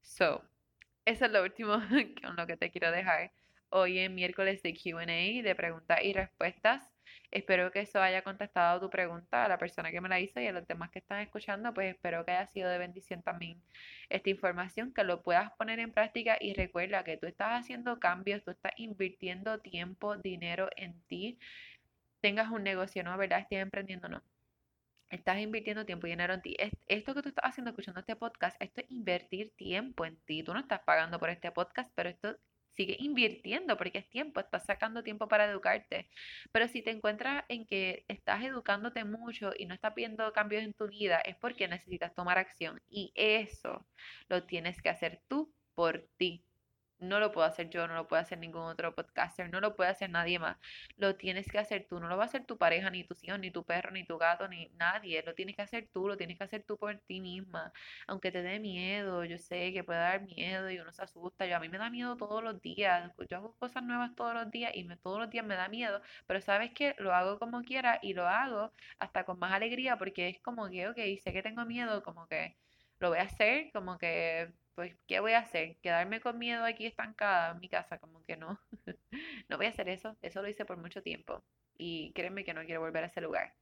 So, 0.00 0.42
eso 1.04 1.26
es 1.26 1.30
lo 1.30 1.42
último 1.42 1.74
con 2.22 2.36
lo 2.36 2.46
que 2.46 2.56
te 2.56 2.70
quiero 2.70 2.90
dejar 2.90 3.30
hoy 3.74 3.98
en 3.98 4.14
miércoles 4.14 4.62
de 4.62 4.72
QA, 4.72 5.04
de 5.04 5.54
preguntas 5.56 5.98
y 6.02 6.12
respuestas. 6.12 6.88
Espero 7.32 7.72
que 7.72 7.80
eso 7.80 8.00
haya 8.00 8.22
contestado 8.22 8.80
tu 8.80 8.88
pregunta 8.88 9.44
a 9.44 9.48
la 9.48 9.58
persona 9.58 9.90
que 9.90 10.00
me 10.00 10.08
la 10.08 10.20
hizo 10.20 10.40
y 10.40 10.46
a 10.46 10.52
los 10.52 10.66
demás 10.68 10.90
que 10.90 11.00
están 11.00 11.20
escuchando, 11.20 11.74
pues 11.74 11.92
espero 11.92 12.24
que 12.24 12.30
haya 12.30 12.46
sido 12.46 12.70
de 12.70 12.78
bendición 12.78 13.22
también 13.22 13.60
esta 14.08 14.30
información, 14.30 14.94
que 14.94 15.02
lo 15.02 15.22
puedas 15.22 15.50
poner 15.54 15.80
en 15.80 15.92
práctica 15.92 16.38
y 16.40 16.54
recuerda 16.54 17.02
que 17.02 17.16
tú 17.16 17.26
estás 17.26 17.60
haciendo 17.60 17.98
cambios, 17.98 18.44
tú 18.44 18.52
estás 18.52 18.72
invirtiendo 18.76 19.58
tiempo, 19.58 20.16
dinero 20.16 20.68
en 20.76 21.02
ti, 21.08 21.38
tengas 22.20 22.50
un 22.52 22.62
negocio, 22.62 23.02
¿no? 23.02 23.18
¿Verdad? 23.18 23.40
Estás 23.40 23.58
emprendiendo, 23.58 24.08
¿no? 24.08 24.22
Estás 25.10 25.40
invirtiendo 25.40 25.84
tiempo 25.84 26.06
y 26.06 26.10
dinero 26.10 26.34
en 26.34 26.42
ti. 26.42 26.56
Esto 26.86 27.12
que 27.12 27.22
tú 27.22 27.30
estás 27.30 27.46
haciendo 27.46 27.70
escuchando 27.70 28.00
este 28.00 28.14
podcast, 28.14 28.56
esto 28.62 28.82
es 28.82 28.90
invertir 28.90 29.50
tiempo 29.56 30.04
en 30.04 30.16
ti. 30.26 30.44
Tú 30.44 30.54
no 30.54 30.60
estás 30.60 30.80
pagando 30.82 31.18
por 31.18 31.30
este 31.30 31.50
podcast, 31.50 31.90
pero 31.96 32.08
esto 32.08 32.38
sigue 32.76 32.96
invirtiendo 33.00 33.76
porque 33.76 33.98
es 33.98 34.08
tiempo, 34.10 34.40
estás 34.40 34.64
sacando 34.66 35.02
tiempo 35.02 35.28
para 35.28 35.50
educarte. 35.50 36.08
Pero 36.52 36.68
si 36.68 36.82
te 36.82 36.90
encuentras 36.90 37.44
en 37.48 37.66
que 37.66 38.04
estás 38.08 38.42
educándote 38.44 39.04
mucho 39.04 39.52
y 39.58 39.66
no 39.66 39.74
estás 39.74 39.94
viendo 39.94 40.32
cambios 40.32 40.62
en 40.62 40.74
tu 40.74 40.88
vida, 40.88 41.20
es 41.20 41.36
porque 41.36 41.68
necesitas 41.68 42.14
tomar 42.14 42.38
acción. 42.38 42.80
Y 42.88 43.12
eso 43.14 43.86
lo 44.28 44.44
tienes 44.44 44.80
que 44.82 44.90
hacer 44.90 45.20
tú 45.28 45.52
por 45.74 46.06
ti. 46.16 46.44
No 47.08 47.20
lo 47.20 47.32
puedo 47.32 47.46
hacer 47.46 47.70
yo, 47.70 47.86
no 47.88 47.94
lo 47.94 48.08
puede 48.08 48.22
hacer 48.22 48.38
ningún 48.38 48.62
otro 48.62 48.94
podcaster, 48.94 49.50
no 49.50 49.60
lo 49.60 49.76
puede 49.76 49.90
hacer 49.90 50.10
nadie 50.10 50.38
más. 50.38 50.56
Lo 50.96 51.16
tienes 51.16 51.46
que 51.50 51.58
hacer 51.58 51.86
tú, 51.88 52.00
no 52.00 52.08
lo 52.08 52.16
va 52.16 52.24
a 52.24 52.26
hacer 52.26 52.44
tu 52.46 52.58
pareja, 52.58 52.90
ni 52.90 53.04
tus 53.04 53.22
hijos, 53.24 53.38
ni 53.38 53.50
tu 53.50 53.64
perro, 53.64 53.90
ni 53.90 54.04
tu 54.04 54.18
gato, 54.18 54.48
ni 54.48 54.68
nadie. 54.76 55.22
Lo 55.22 55.34
tienes 55.34 55.56
que 55.56 55.62
hacer 55.62 55.88
tú, 55.92 56.08
lo 56.08 56.16
tienes 56.16 56.38
que 56.38 56.44
hacer 56.44 56.64
tú 56.64 56.78
por 56.78 56.96
ti 57.00 57.20
misma. 57.20 57.72
Aunque 58.06 58.30
te 58.32 58.42
dé 58.42 58.58
miedo, 58.60 59.24
yo 59.24 59.38
sé 59.38 59.72
que 59.72 59.84
puede 59.84 59.98
dar 60.00 60.22
miedo 60.22 60.70
y 60.70 60.78
uno 60.78 60.92
se 60.92 61.02
asusta. 61.02 61.46
Yo 61.46 61.56
a 61.56 61.60
mí 61.60 61.68
me 61.68 61.78
da 61.78 61.90
miedo 61.90 62.16
todos 62.16 62.42
los 62.42 62.60
días. 62.60 63.12
Yo 63.28 63.36
hago 63.36 63.54
cosas 63.56 63.82
nuevas 63.82 64.14
todos 64.14 64.34
los 64.34 64.50
días 64.50 64.72
y 64.74 64.86
todos 64.96 65.18
los 65.20 65.30
días 65.30 65.44
me 65.44 65.56
da 65.56 65.68
miedo. 65.68 66.00
Pero 66.26 66.40
sabes 66.40 66.72
que 66.72 66.94
lo 66.98 67.14
hago 67.14 67.38
como 67.38 67.62
quiera 67.62 67.98
y 68.02 68.14
lo 68.14 68.26
hago 68.28 68.72
hasta 68.98 69.24
con 69.24 69.38
más 69.38 69.52
alegría 69.52 69.96
porque 69.98 70.28
es 70.28 70.40
como 70.40 70.68
que, 70.70 70.88
ok, 70.88 70.96
sé 71.22 71.32
que 71.32 71.42
tengo 71.42 71.64
miedo, 71.64 72.02
como 72.02 72.26
que 72.28 72.56
lo 72.98 73.10
voy 73.10 73.18
a 73.18 73.22
hacer, 73.22 73.70
como 73.72 73.98
que 73.98 74.52
pues, 74.74 74.96
¿qué 75.06 75.20
voy 75.20 75.32
a 75.32 75.40
hacer? 75.40 75.76
¿Quedarme 75.82 76.20
con 76.20 76.38
miedo 76.38 76.64
aquí 76.64 76.86
estancada 76.86 77.52
en 77.52 77.60
mi 77.60 77.68
casa? 77.68 77.98
Como 77.98 78.24
que 78.24 78.36
no, 78.36 78.58
no 79.48 79.56
voy 79.56 79.66
a 79.66 79.70
hacer 79.70 79.88
eso. 79.88 80.16
Eso 80.22 80.42
lo 80.42 80.48
hice 80.48 80.64
por 80.64 80.76
mucho 80.76 81.02
tiempo 81.02 81.42
y 81.76 82.12
créeme 82.12 82.44
que 82.44 82.54
no 82.54 82.64
quiero 82.64 82.80
volver 82.80 83.04
a 83.04 83.08
ese 83.08 83.20
lugar. 83.20 83.54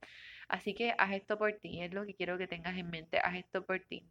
Así 0.49 0.75
que 0.75 0.95
haz 0.99 1.13
esto 1.13 1.39
por 1.39 1.53
ti, 1.55 1.83
es 1.83 1.93
lo 1.93 2.05
que 2.05 2.15
quiero 2.15 2.39
que 2.39 2.47
tengas 2.49 2.77
en 2.77 2.91
mente, 2.91 3.19
haz 3.19 3.37
esto 3.37 3.65
por 3.65 3.81
ti. 3.81 4.05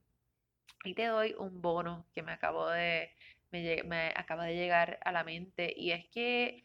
Y 0.83 0.95
te 0.95 1.05
doy 1.05 1.35
un 1.37 1.61
bono 1.61 2.07
que 2.13 2.23
me 2.23 2.31
acabo 2.31 2.67
de, 2.69 3.11
me, 3.51 4.13
acaba 4.15 4.45
de 4.45 4.55
llegar 4.55 4.99
a 5.03 5.11
la 5.11 5.23
mente 5.23 5.73
y 5.75 5.91
es 5.91 6.07
que 6.09 6.63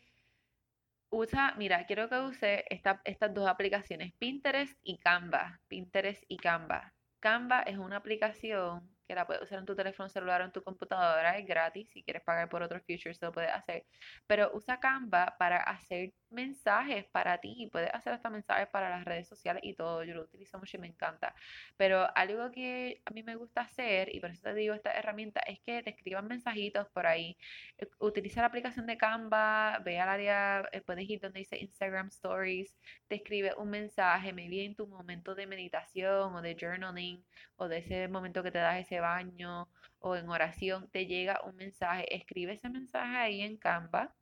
usa, 1.11 1.55
mira, 1.59 1.85
quiero 1.87 2.09
que 2.09 2.19
use 2.19 2.65
estas 2.71 3.35
dos 3.35 3.49
aplicaciones, 3.49 4.13
Pinterest 4.15 4.79
y 4.83 4.99
Canva. 4.99 5.61
Pinterest 5.69 6.25
y 6.29 6.37
Canva. 6.39 6.95
Canva 7.21 7.63
es 7.63 7.77
una 7.79 7.97
aplicación 7.97 8.96
que 9.07 9.15
la 9.15 9.27
puedes 9.27 9.43
usar 9.43 9.59
en 9.59 9.67
tu 9.67 9.75
teléfono 9.77 10.09
celular 10.09 10.43
o 10.43 10.45
en 10.45 10.53
tu 10.53 10.63
computadora, 10.63 11.39
es 11.39 11.47
gratis, 11.47 11.89
si 11.91 12.03
quieres 12.03 12.23
pagar 12.23 12.49
por 12.49 12.63
otros 12.63 12.83
features 12.85 13.21
lo 13.23 13.33
puedes 13.33 13.51
hacer, 13.53 13.87
pero 14.27 14.51
usa 14.55 14.81
Canva 14.81 15.35
para 15.39 15.59
hacer 15.63 16.13
mensajes 16.31 17.05
para 17.07 17.39
ti, 17.39 17.69
puedes 17.73 17.93
hacer 17.95 18.13
hasta 18.13 18.31
mensajes 18.31 18.69
para 18.69 18.91
las 18.91 19.05
redes 19.05 19.29
sociales 19.29 19.63
y 19.65 19.75
todo, 19.75 20.05
yo 20.05 20.15
lo 20.15 20.23
utilizo 20.23 20.59
mucho 20.59 20.77
y 20.77 20.81
me 20.81 20.89
encanta, 20.89 21.35
pero 21.77 22.07
algo 22.17 22.51
que 22.51 23.01
a 23.05 23.11
mí 23.11 23.23
me 23.23 23.37
gusta 23.37 23.63
hacer, 23.63 24.15
y 24.15 24.21
por 24.21 24.31
eso 24.31 24.43
te 24.43 24.55
digo 24.55 24.75
esta 24.75 24.93
herramienta, 24.93 25.41
es 25.41 25.61
que 25.61 25.83
te 25.83 25.91
escriban 25.91 26.27
mensajitos 26.27 26.89
por 26.91 27.07
ahí, 27.07 27.37
eh, 27.79 27.89
utiliza 27.99 28.41
la 28.41 28.49
aplicación 28.49 28.87
de 28.87 28.97
Canva, 28.97 29.79
ve 29.85 30.01
al 30.01 30.09
área, 30.09 30.69
eh, 30.73 30.81
puedes 30.81 31.09
ir 31.09 31.21
donde 31.21 31.41
dice 31.41 31.59
Instagram 31.59 32.09
Stories, 32.09 32.77
te 33.09 33.17
escribe 33.17 33.55
un 33.57 33.71
mensaje, 33.71 34.33
me 34.33 34.49
viene 34.49 34.67
en 34.67 34.75
tu 34.77 34.87
momento 34.87 35.35
de 35.35 35.47
meditación 35.47 36.35
o 36.35 36.43
de 36.43 36.57
journaling, 36.59 37.25
o 37.57 37.69
de 37.69 37.79
ese 37.79 38.09
momento 38.09 38.43
que 38.43 38.51
te 38.51 38.59
das 38.59 38.79
ese 38.81 39.01
baño 39.01 39.69
o 39.99 40.17
en 40.17 40.29
oración, 40.29 40.89
te 40.91 41.07
llega 41.07 41.41
un 41.45 41.57
mensaje, 41.57 42.15
escribe 42.15 42.53
ese 42.55 42.69
mensaje 42.69 43.17
ahí 43.17 43.41
en 43.43 43.57
Canva, 43.57 44.15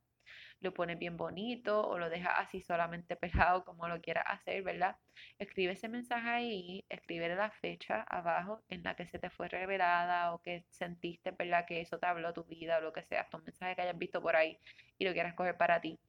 lo 0.61 0.73
pones 0.73 0.97
bien 0.99 1.17
bonito 1.17 1.87
o 1.87 1.97
lo 1.97 2.09
dejas 2.09 2.33
así 2.37 2.61
solamente 2.61 3.15
pegado 3.51 3.63
como 3.65 3.87
lo 3.87 4.01
quieras 4.01 4.25
hacer, 4.27 4.63
¿verdad? 4.63 4.97
Escribe 5.39 5.73
ese 5.73 5.89
mensaje 5.89 6.29
ahí, 6.29 6.85
escribe 6.89 7.33
la 7.35 7.51
fecha 7.51 8.01
abajo 8.03 8.63
en 8.69 8.83
la 8.83 8.95
que 8.95 9.07
se 9.07 9.19
te 9.19 9.29
fue 9.29 9.47
revelada 9.49 10.33
o 10.33 10.41
que 10.41 10.65
sentiste, 10.69 11.31
¿verdad? 11.31 11.65
Que 11.65 11.81
eso 11.81 11.99
te 11.99 12.05
habló 12.07 12.33
tu 12.33 12.43
vida 12.45 12.77
o 12.77 12.81
lo 12.81 12.93
que 12.93 13.03
sea, 13.03 13.27
un 13.33 13.43
mensaje 13.43 13.75
que 13.75 13.81
hayas 13.83 13.97
visto 13.97 14.21
por 14.21 14.35
ahí 14.35 14.59
y 14.97 15.05
lo 15.05 15.13
quieras 15.13 15.33
coger 15.35 15.57
para 15.57 15.81
ti. 15.81 15.99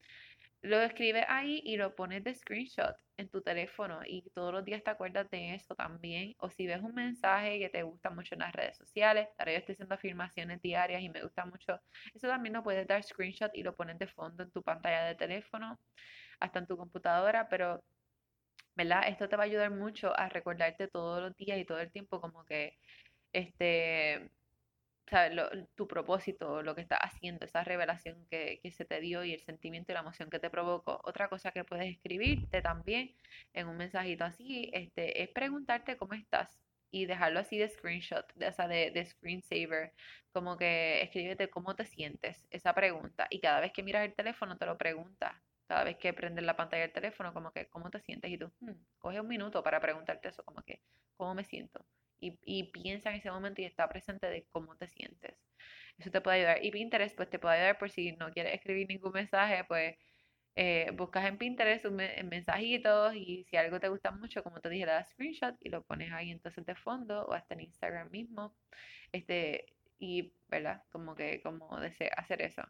Lo 0.62 0.81
escribes 0.81 1.25
ahí 1.29 1.61
y 1.64 1.77
lo 1.77 1.95
pones 1.95 2.25
de 2.25 2.35
screenshot 2.35 2.97
en 3.19 3.29
tu 3.31 3.40
teléfono 3.42 4.01
y 4.05 4.29
todos 4.35 4.53
los 4.53 4.64
días 4.64 4.83
te 4.83 4.90
acuerdas 4.90 5.29
de 5.31 5.55
eso 5.55 5.75
también. 5.77 6.35
O 6.38 6.51
si 6.51 6.66
ves 6.66 6.81
un 6.83 6.95
mensaje 6.95 7.59
que 7.61 7.69
te 7.69 7.83
gusta 7.83 8.11
mucho 8.11 8.35
en 8.35 8.40
las 8.40 8.53
redes 8.53 8.77
sociales, 8.77 9.29
ahora 9.38 9.53
yo 9.53 9.59
estoy 9.59 9.75
haciendo 9.75 9.95
afirmaciones 9.95 10.61
diarias 10.62 11.03
y 11.03 11.09
me 11.11 11.23
gusta 11.23 11.45
mucho, 11.47 11.79
eso 12.14 12.27
también 12.29 12.55
lo 12.55 12.62
puedes 12.64 12.87
dar 12.87 13.03
screenshot 13.05 13.51
y 13.55 13.62
lo 13.62 13.77
pones 13.77 13.99
de 13.99 14.09
fondo 14.09 14.42
en 14.42 14.51
tu 14.51 14.62
pantalla 14.62 15.05
de 15.05 15.14
teléfono, 15.14 15.79
hasta 16.40 16.59
en 16.61 16.66
tu 16.66 16.77
computadora, 16.77 17.49
pero, 17.49 17.85
¿verdad? 18.77 19.03
Esto 19.09 19.29
te 19.29 19.37
va 19.37 19.45
a 19.45 19.47
ayudar 19.47 19.71
mucho 19.71 20.16
a 20.19 20.29
recordarte 20.29 20.88
todos 20.88 21.23
los 21.23 21.37
días 21.37 21.59
y 21.59 21.64
todo 21.66 21.81
el 21.81 21.92
tiempo 21.92 22.21
como 22.21 22.45
que, 22.45 22.73
este, 23.33 24.31
¿sabes? 25.11 25.38
tu 25.75 25.87
propósito, 25.87 26.62
lo 26.62 26.75
que 26.75 26.81
estás 26.83 26.99
haciendo, 27.03 27.45
esa 27.47 27.64
revelación 27.64 28.27
que, 28.31 28.61
se 28.71 28.85
te 28.85 29.01
dio 29.01 29.25
y 29.25 29.33
el 29.33 29.40
sentimiento 29.40 29.92
y 29.92 29.95
la 29.95 30.01
emoción 30.01 30.31
que 30.31 30.38
te 30.38 30.51
provocó. 30.51 31.01
Otra 31.05 31.29
cosa 31.29 31.53
que 31.53 31.64
puedes 31.64 31.87
escribirte 31.87 32.62
también 32.62 33.14
en 33.53 33.69
un 33.69 33.77
mensajito 33.77 34.25
así, 34.25 34.71
este, 34.73 35.23
es 35.23 35.29
preguntarte 35.31 35.97
cómo 35.97 36.14
estás 36.14 36.61
y 36.90 37.07
dejarlo 37.07 37.40
así 37.40 37.59
de 37.59 37.69
screenshot, 37.69 38.33
de, 38.35 38.49
o 38.49 38.69
de, 38.69 38.90
de 38.90 39.07
screensaver, 39.07 39.92
como 40.33 40.57
que 40.57 41.03
escríbete 41.03 41.49
cómo 41.51 41.75
te 41.77 41.87
sientes, 41.87 42.47
esa 42.51 42.75
pregunta. 42.75 43.27
Y 43.31 43.40
cada 43.40 43.61
vez 43.61 43.73
que 43.73 43.83
miras 43.83 44.05
el 44.05 44.14
teléfono 44.14 44.57
te 44.57 44.66
lo 44.66 44.77
preguntas. 44.79 45.35
Cada 45.66 45.83
vez 45.85 45.97
que 45.97 46.12
prendes 46.12 46.45
la 46.45 46.57
pantalla 46.57 46.83
del 46.83 46.92
teléfono, 46.92 47.35
como 47.35 47.51
que, 47.53 47.66
¿cómo 47.66 47.90
te 47.90 48.01
sientes? 48.01 48.31
Y 48.31 48.38
tú, 48.38 48.53
hmm, 48.61 48.73
coge 48.99 49.21
un 49.21 49.29
minuto 49.29 49.62
para 49.62 49.81
preguntarte 49.81 50.29
eso, 50.29 50.45
como 50.45 50.62
que, 50.62 50.81
¿cómo 51.16 51.35
me 51.35 51.45
siento? 51.45 51.85
Y, 52.21 52.65
piensa 52.73 53.11
en 53.11 53.17
ese 53.17 53.31
momento 53.31 53.61
y 53.63 53.65
está 53.65 53.89
presente 53.89 54.27
de 54.29 54.47
cómo 54.53 54.77
te 54.77 54.89
sientes. 54.89 55.37
Eso 55.99 56.11
te 56.11 56.21
puede 56.21 56.39
ayudar. 56.39 56.65
Y 56.65 56.71
Pinterest, 56.71 57.17
pues 57.17 57.31
te 57.31 57.39
puede 57.39 57.57
ayudar 57.57 57.79
por 57.79 57.91
si 57.91 58.13
no 58.13 58.31
quieres 58.33 58.55
escribir 58.55 58.89
ningún 58.89 59.13
mensaje, 59.13 59.65
pues 59.65 59.97
eh, 60.57 60.91
buscas 60.95 61.27
en 61.27 61.39
Pinterest 61.39 61.85
un 61.87 61.97
mensajitos 61.97 63.15
y 63.15 63.45
si 63.45 63.57
algo 63.57 63.79
te 63.81 63.89
gusta 63.89 64.11
mucho, 64.11 64.43
como 64.43 64.61
te 64.61 64.71
dije, 64.71 64.87
le 64.87 64.93
das 64.93 65.11
screenshot 65.11 65.57
y 65.61 65.69
lo 65.71 65.83
pones 65.85 66.13
ahí 66.13 66.31
entonces 66.31 66.65
de 66.67 66.75
fondo 66.75 67.27
o 67.27 67.33
hasta 67.35 67.55
en 67.55 67.63
Instagram 67.63 68.11
mismo. 68.11 68.57
Este, 69.13 69.67
y, 69.99 70.33
¿verdad? 70.49 70.83
Como 70.91 71.15
que, 71.15 71.41
como 71.43 71.79
desea 71.81 72.11
hacer 72.17 72.43
eso. 72.43 72.63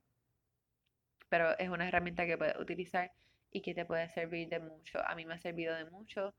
Pero 1.29 1.57
es 1.59 1.69
una 1.69 1.87
herramienta 1.89 2.27
que 2.27 2.39
puedes 2.39 2.57
utilizar 2.59 3.13
y 3.51 3.63
que 3.63 3.75
te 3.75 3.85
puede 3.85 4.09
servir 4.11 4.49
de 4.49 4.61
mucho. 4.61 4.99
A 5.07 5.15
mí 5.15 5.25
me 5.25 5.35
ha 5.35 5.39
servido 5.39 5.75
de 5.75 5.85
mucho 5.87 6.35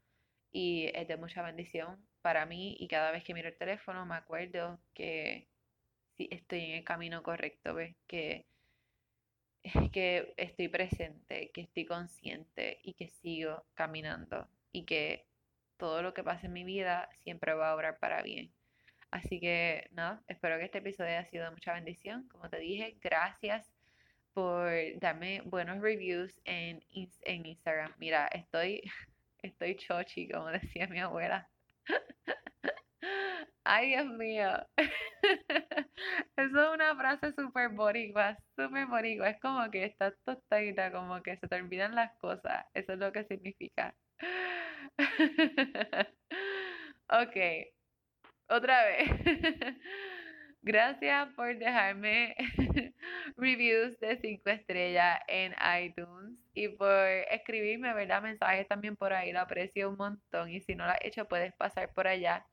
y 0.58 0.90
es 0.96 1.08
de 1.08 1.18
mucha 1.18 1.44
bendición 1.44 2.04
para 2.24 2.48
mí 2.48 2.76
y 2.80 2.88
cada 2.88 3.12
vez 3.12 3.24
que 3.24 3.36
miro 3.36 3.48
el 3.48 3.56
teléfono 3.56 4.08
me 4.08 4.16
acuerdo 4.16 4.80
que 4.96 5.48
estoy 6.18 6.62
en 6.62 6.72
el 6.78 6.84
camino 6.84 7.22
correcto, 7.22 7.76
¿ves? 7.76 7.96
Que, 8.08 8.48
que 9.94 10.34
estoy 10.36 10.68
presente, 10.68 11.52
que 11.52 11.62
estoy 11.62 11.86
consciente 11.86 12.80
y 12.82 12.94
que 12.94 13.08
sigo 13.08 13.66
caminando 13.76 14.50
y 14.72 14.86
que 14.86 15.28
todo 15.78 16.02
lo 16.02 16.16
que 16.16 16.24
pasa 16.24 16.48
en 16.48 16.54
mi 16.54 16.64
vida 16.64 17.08
siempre 17.24 17.54
va 17.54 17.70
a 17.70 17.76
obrar 17.76 18.00
para 18.00 18.24
bien. 18.24 18.52
Así 19.12 19.40
que 19.40 19.88
nada, 19.92 20.24
espero 20.28 20.58
que 20.58 20.66
este 20.66 20.80
episodio 20.80 21.12
haya 21.12 21.26
sido 21.26 21.46
de 21.46 21.52
mucha 21.52 21.74
bendición. 21.74 22.28
Como 22.30 22.50
te 22.50 22.58
dije, 22.58 22.98
gracias 23.00 23.72
por 24.34 24.72
darme 24.98 25.42
buenos 25.46 25.82
reviews 25.82 26.42
en, 26.46 26.84
en 27.26 27.46
Instagram. 27.46 27.94
Mira, 28.00 28.26
estoy, 28.34 28.82
estoy 29.44 29.76
chochi, 29.78 30.28
como 30.30 30.48
decía 30.52 30.88
mi 30.88 31.00
abuela. 31.00 31.50
Ay, 33.64 33.90
Dios 33.90 34.06
mío. 34.08 34.50
Eso 36.38 36.64
es 36.64 36.70
una 36.74 36.96
frase 36.96 37.34
súper 37.34 37.70
boricua, 37.70 38.38
súper 38.56 38.86
boricua. 38.88 39.30
Es 39.30 39.40
como 39.42 39.70
que 39.72 39.86
estás 39.86 40.14
tostadita, 40.26 40.92
como 40.92 41.22
que 41.22 41.38
se 41.38 41.48
te 41.48 41.56
olvidan 41.56 41.96
las 41.96 42.18
cosas. 42.20 42.66
Eso 42.74 42.94
es 42.94 43.00
lo 43.00 43.12
que 43.12 43.26
significa. 43.26 43.94
ok, 47.10 47.38
otra 48.50 48.86
vez. 48.86 49.10
Gracias 50.68 51.30
por 51.34 51.58
dejarme 51.58 52.36
reviews 53.38 53.98
de 54.02 54.18
5 54.18 54.50
estrellas 54.50 55.18
en 55.30 55.56
iTunes 55.82 56.38
y 56.54 56.68
por 56.68 57.08
escribirme, 57.32 57.94
¿verdad? 57.94 58.22
Mensajes 58.22 58.68
también 58.68 58.98
por 58.98 59.14
ahí, 59.14 59.32
lo 59.32 59.40
aprecio 59.40 59.90
un 59.90 59.96
montón. 59.96 60.50
Y 60.50 60.60
si 60.60 60.76
no 60.76 60.84
lo 60.84 60.92
has 60.92 60.98
hecho, 61.04 61.26
puedes 61.26 61.54
pasar 61.54 61.94
por 61.94 62.06
allá 62.10 62.46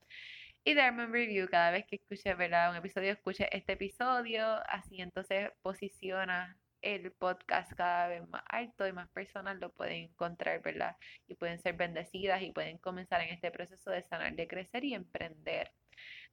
y 0.62 0.74
darme 0.74 1.06
un 1.06 1.12
review 1.12 1.48
cada 1.48 1.72
vez 1.72 1.86
que 1.86 1.96
escuches, 1.96 2.36
¿verdad? 2.38 2.70
Un 2.70 2.76
episodio, 2.76 3.10
escuche 3.10 3.48
este 3.50 3.72
episodio, 3.72 4.46
así 4.68 5.00
entonces 5.00 5.50
posiciona 5.62 6.56
el 6.82 7.10
podcast 7.10 7.72
cada 7.72 8.06
vez 8.06 8.28
más 8.28 8.44
alto 8.48 8.86
y 8.86 8.92
más 8.92 9.08
personas 9.08 9.58
lo 9.58 9.72
pueden 9.72 10.10
encontrar, 10.10 10.62
¿verdad? 10.62 10.96
Y 11.26 11.34
pueden 11.34 11.58
ser 11.58 11.74
bendecidas 11.74 12.42
y 12.42 12.52
pueden 12.52 12.78
comenzar 12.78 13.22
en 13.22 13.30
este 13.30 13.50
proceso 13.50 13.90
de 13.90 14.04
sanar, 14.04 14.36
de 14.36 14.46
crecer 14.46 14.84
y 14.84 14.94
emprender. 14.94 15.72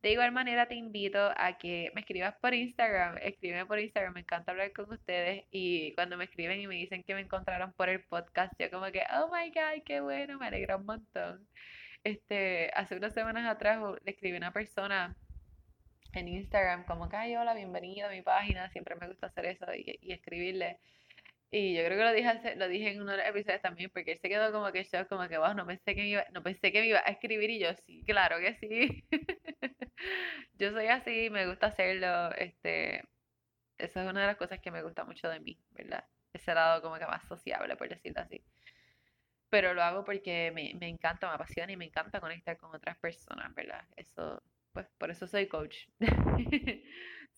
De 0.02 0.12
igual 0.12 0.32
manera 0.32 0.68
te 0.68 0.76
invito 0.76 1.32
a 1.38 1.58
que 1.60 1.92
me 1.94 2.02
escribas 2.02 2.34
por 2.42 2.56
Instagram, 2.56 3.18
escríbeme 3.22 3.68
por 3.68 3.80
Instagram, 3.80 4.14
me 4.16 4.22
encanta 4.22 4.52
hablar 4.52 4.74
con 4.74 4.92
ustedes 4.92 5.46
y 5.52 5.94
cuando 5.94 6.18
me 6.18 6.24
escriben 6.24 6.60
y 6.60 6.66
me 6.68 6.76
dicen 6.76 7.04
que 7.04 7.14
me 7.14 7.22
encontraron 7.22 7.72
por 7.74 7.88
el 7.88 8.04
podcast, 8.04 8.52
yo 8.58 8.72
como 8.72 8.92
que, 8.92 9.04
oh 9.14 9.30
my 9.32 9.50
god, 9.52 9.84
qué 9.86 10.02
bueno, 10.02 10.40
me 10.40 10.48
alegra 10.48 10.78
un 10.78 10.88
montón. 10.88 11.48
Este, 12.04 12.72
hace 12.74 12.96
unas 12.96 13.14
semanas 13.14 13.48
atrás 13.48 13.80
le 14.04 14.12
escribí 14.12 14.36
a 14.36 14.38
una 14.40 14.52
persona 14.52 15.16
en 16.14 16.28
Instagram 16.28 16.86
como 16.86 17.08
que, 17.08 17.18
ay, 17.18 17.36
hola, 17.36 17.54
bienvenido 17.54 18.08
a 18.08 18.12
mi 18.12 18.24
página, 18.24 18.70
siempre 18.72 18.96
me 18.96 19.08
gusta 19.08 19.28
hacer 19.28 19.46
eso 19.46 19.66
y, 19.76 20.00
y 20.02 20.14
escribirle. 20.14 20.80
Y 21.54 21.76
yo 21.76 21.84
creo 21.84 21.98
que 21.98 22.04
lo 22.06 22.14
dije, 22.14 22.56
lo 22.56 22.68
dije 22.70 22.92
en 22.92 23.02
uno 23.02 23.12
de 23.12 23.18
los 23.18 23.28
episodios 23.28 23.62
también, 23.62 23.90
porque 23.92 24.14
él 24.14 24.20
se 24.22 24.30
quedó 24.30 24.52
como 24.54 24.72
que 24.72 24.84
yo, 24.86 25.08
como 25.10 25.28
que, 25.28 25.38
wow, 25.38 25.54
no 25.54 25.66
pensé 25.68 25.96
que 25.96 26.02
me 26.02 26.08
iba, 26.08 26.26
no 26.32 26.42
pensé 26.44 26.72
que 26.72 26.80
me 26.82 26.88
iba 26.88 27.00
a 27.00 27.12
escribir 27.12 27.50
y 27.50 27.60
yo, 27.60 27.74
sí, 27.86 28.04
claro 28.06 28.38
que 28.40 28.56
sí. 28.56 29.06
yo 30.54 30.72
soy 30.72 30.88
así, 30.88 31.30
me 31.30 31.48
gusta 31.48 31.68
hacerlo, 31.68 32.32
este, 32.38 33.04
esa 33.78 34.04
es 34.04 34.10
una 34.12 34.22
de 34.22 34.28
las 34.28 34.38
cosas 34.38 34.60
que 34.62 34.72
me 34.72 34.84
gusta 34.84 35.06
mucho 35.06 35.30
de 35.30 35.40
mí, 35.42 35.60
¿verdad? 35.72 36.06
Ese 36.34 36.54
lado 36.56 36.82
como 36.82 36.98
que 37.00 37.06
más 37.08 37.28
sociable, 37.28 37.76
por 37.78 37.90
decirlo 37.90 38.22
así. 38.22 38.46
Pero 39.50 39.74
lo 39.74 39.84
hago 39.84 40.04
porque 40.06 40.52
me, 40.54 40.74
me 40.80 40.88
encanta, 40.88 41.28
me 41.28 41.36
apasiona 41.36 41.72
y 41.74 41.78
me 41.78 41.86
encanta 41.86 42.22
conectar 42.22 42.58
con 42.58 42.74
otras 42.74 42.98
personas, 42.98 43.54
¿verdad? 43.54 43.86
Eso, 43.98 44.42
pues, 44.72 44.88
por 44.98 45.12
eso 45.12 45.28
soy 45.28 45.48
coach. 45.48 45.88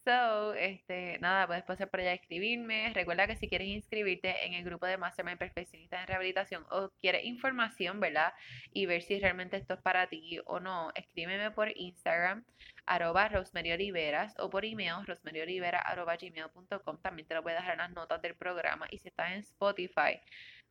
So, 0.05 0.53
este, 0.55 1.17
nada, 1.19 1.47
puedes 1.47 1.63
pasar 1.63 1.89
por 1.89 2.01
allá 2.01 2.11
a 2.11 2.15
escribirme. 2.15 2.91
Recuerda 2.93 3.25
que 3.25 3.37
si 3.37 3.47
quieres 3.47 3.69
inscribirte 3.69 4.45
en 4.45 4.53
el 4.53 4.65
grupo 4.65 4.85
de 4.85 4.97
Mastermind 4.97 5.37
Perfeccionista 5.39 6.01
en 6.01 6.07
Rehabilitación 6.07 6.65
o 6.71 6.89
quieres 6.99 7.23
información, 7.23 8.01
¿verdad? 8.01 8.33
Y 8.73 8.85
ver 8.85 9.01
si 9.01 9.17
realmente 9.19 9.55
esto 9.55 9.75
es 9.75 9.81
para 9.81 10.07
ti 10.07 10.41
o 10.45 10.59
no, 10.59 10.91
escríbeme 10.95 11.51
por 11.51 11.69
Instagram, 11.77 12.43
arroba 12.85 13.29
Rosemary 13.29 13.71
Oliveras, 13.71 14.35
o 14.39 14.49
por 14.49 14.65
email, 14.65 15.05
rosemaryolivera, 15.05 15.79
arroba 15.79 16.17
gmail.com. 16.17 17.01
También 17.01 17.25
te 17.25 17.35
lo 17.35 17.41
voy 17.41 17.53
a 17.53 17.55
dejar 17.55 17.73
en 17.73 17.77
las 17.79 17.91
notas 17.91 18.21
del 18.21 18.35
programa. 18.35 18.87
Y 18.91 18.97
si 18.97 19.07
estás 19.07 19.31
en 19.31 19.39
Spotify, 19.39 20.19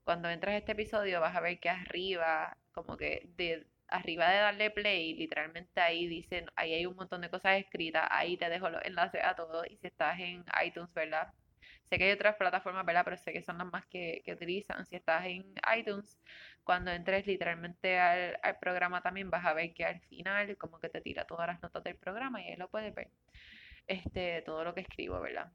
cuando 0.04 0.28
entras 0.28 0.54
a 0.54 0.58
este 0.58 0.72
episodio 0.72 1.20
vas 1.22 1.34
a 1.34 1.40
ver 1.40 1.58
que 1.58 1.70
arriba, 1.70 2.58
como 2.72 2.98
que 2.98 3.22
de 3.36 3.66
arriba 3.92 4.30
de 4.30 4.38
darle 4.38 4.70
play, 4.70 5.14
literalmente 5.14 5.80
ahí 5.80 6.06
dicen, 6.06 6.46
ahí 6.56 6.74
hay 6.74 6.86
un 6.86 6.96
montón 6.96 7.20
de 7.20 7.30
cosas 7.30 7.58
escritas, 7.60 8.06
ahí 8.10 8.36
te 8.36 8.48
dejo 8.48 8.70
los 8.70 8.82
enlaces 8.84 9.22
a 9.24 9.34
todo 9.34 9.64
y 9.64 9.76
si 9.76 9.86
estás 9.88 10.18
en 10.20 10.44
iTunes, 10.64 10.92
¿verdad? 10.94 11.32
Sé 11.88 11.98
que 11.98 12.04
hay 12.04 12.12
otras 12.12 12.36
plataformas, 12.36 12.86
¿verdad? 12.86 13.02
Pero 13.04 13.16
sé 13.18 13.32
que 13.32 13.42
son 13.42 13.58
las 13.58 13.66
más 13.70 13.84
que, 13.86 14.22
utilizan. 14.26 14.86
Si 14.86 14.96
estás 14.96 15.26
en 15.26 15.54
iTunes, 15.76 16.18
cuando 16.64 16.90
entres 16.90 17.26
literalmente 17.26 17.98
al, 17.98 18.38
al, 18.42 18.58
programa 18.58 19.02
también 19.02 19.30
vas 19.30 19.44
a 19.44 19.52
ver 19.52 19.74
que 19.74 19.84
al 19.84 20.00
final 20.00 20.56
como 20.56 20.78
que 20.80 20.88
te 20.88 21.00
tira 21.02 21.26
todas 21.26 21.46
las 21.46 21.62
notas 21.62 21.84
del 21.84 21.96
programa 21.96 22.40
y 22.42 22.48
ahí 22.48 22.56
lo 22.56 22.68
puedes 22.68 22.94
ver. 22.94 23.10
Este, 23.86 24.42
todo 24.42 24.64
lo 24.64 24.74
que 24.74 24.80
escribo, 24.82 25.20
¿verdad? 25.20 25.52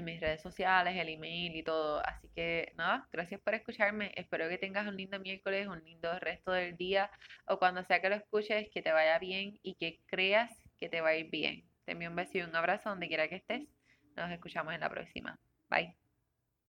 En 0.00 0.04
mis 0.06 0.20
redes 0.20 0.42
sociales, 0.42 0.96
el 0.96 1.08
email 1.08 1.54
y 1.54 1.62
todo. 1.62 2.02
Así 2.04 2.28
que 2.34 2.72
nada, 2.76 3.08
gracias 3.12 3.40
por 3.40 3.54
escucharme. 3.54 4.12
Espero 4.16 4.48
que 4.48 4.58
tengas 4.58 4.86
un 4.86 4.96
lindo 4.96 5.18
miércoles, 5.20 5.68
un 5.68 5.82
lindo 5.84 6.18
resto 6.18 6.52
del 6.52 6.76
día 6.76 7.10
o 7.46 7.58
cuando 7.58 7.84
sea 7.84 8.00
que 8.02 8.08
lo 8.08 8.16
escuches, 8.16 8.68
que 8.72 8.82
te 8.82 8.92
vaya 8.92 9.18
bien 9.18 9.58
y 9.62 9.74
que 9.76 10.00
creas 10.06 10.50
que 10.78 10.88
te 10.88 11.00
va 11.00 11.10
a 11.10 11.16
ir 11.16 11.30
bien. 11.30 11.64
Te 11.84 11.92
envío 11.92 12.10
un 12.10 12.16
beso 12.16 12.38
y 12.38 12.42
un 12.42 12.54
abrazo 12.54 12.90
donde 12.90 13.08
quiera 13.08 13.28
que 13.28 13.36
estés. 13.36 13.68
Nos 14.16 14.30
escuchamos 14.30 14.74
en 14.74 14.80
la 14.80 14.90
próxima. 14.90 15.38
Bye. 15.68 15.99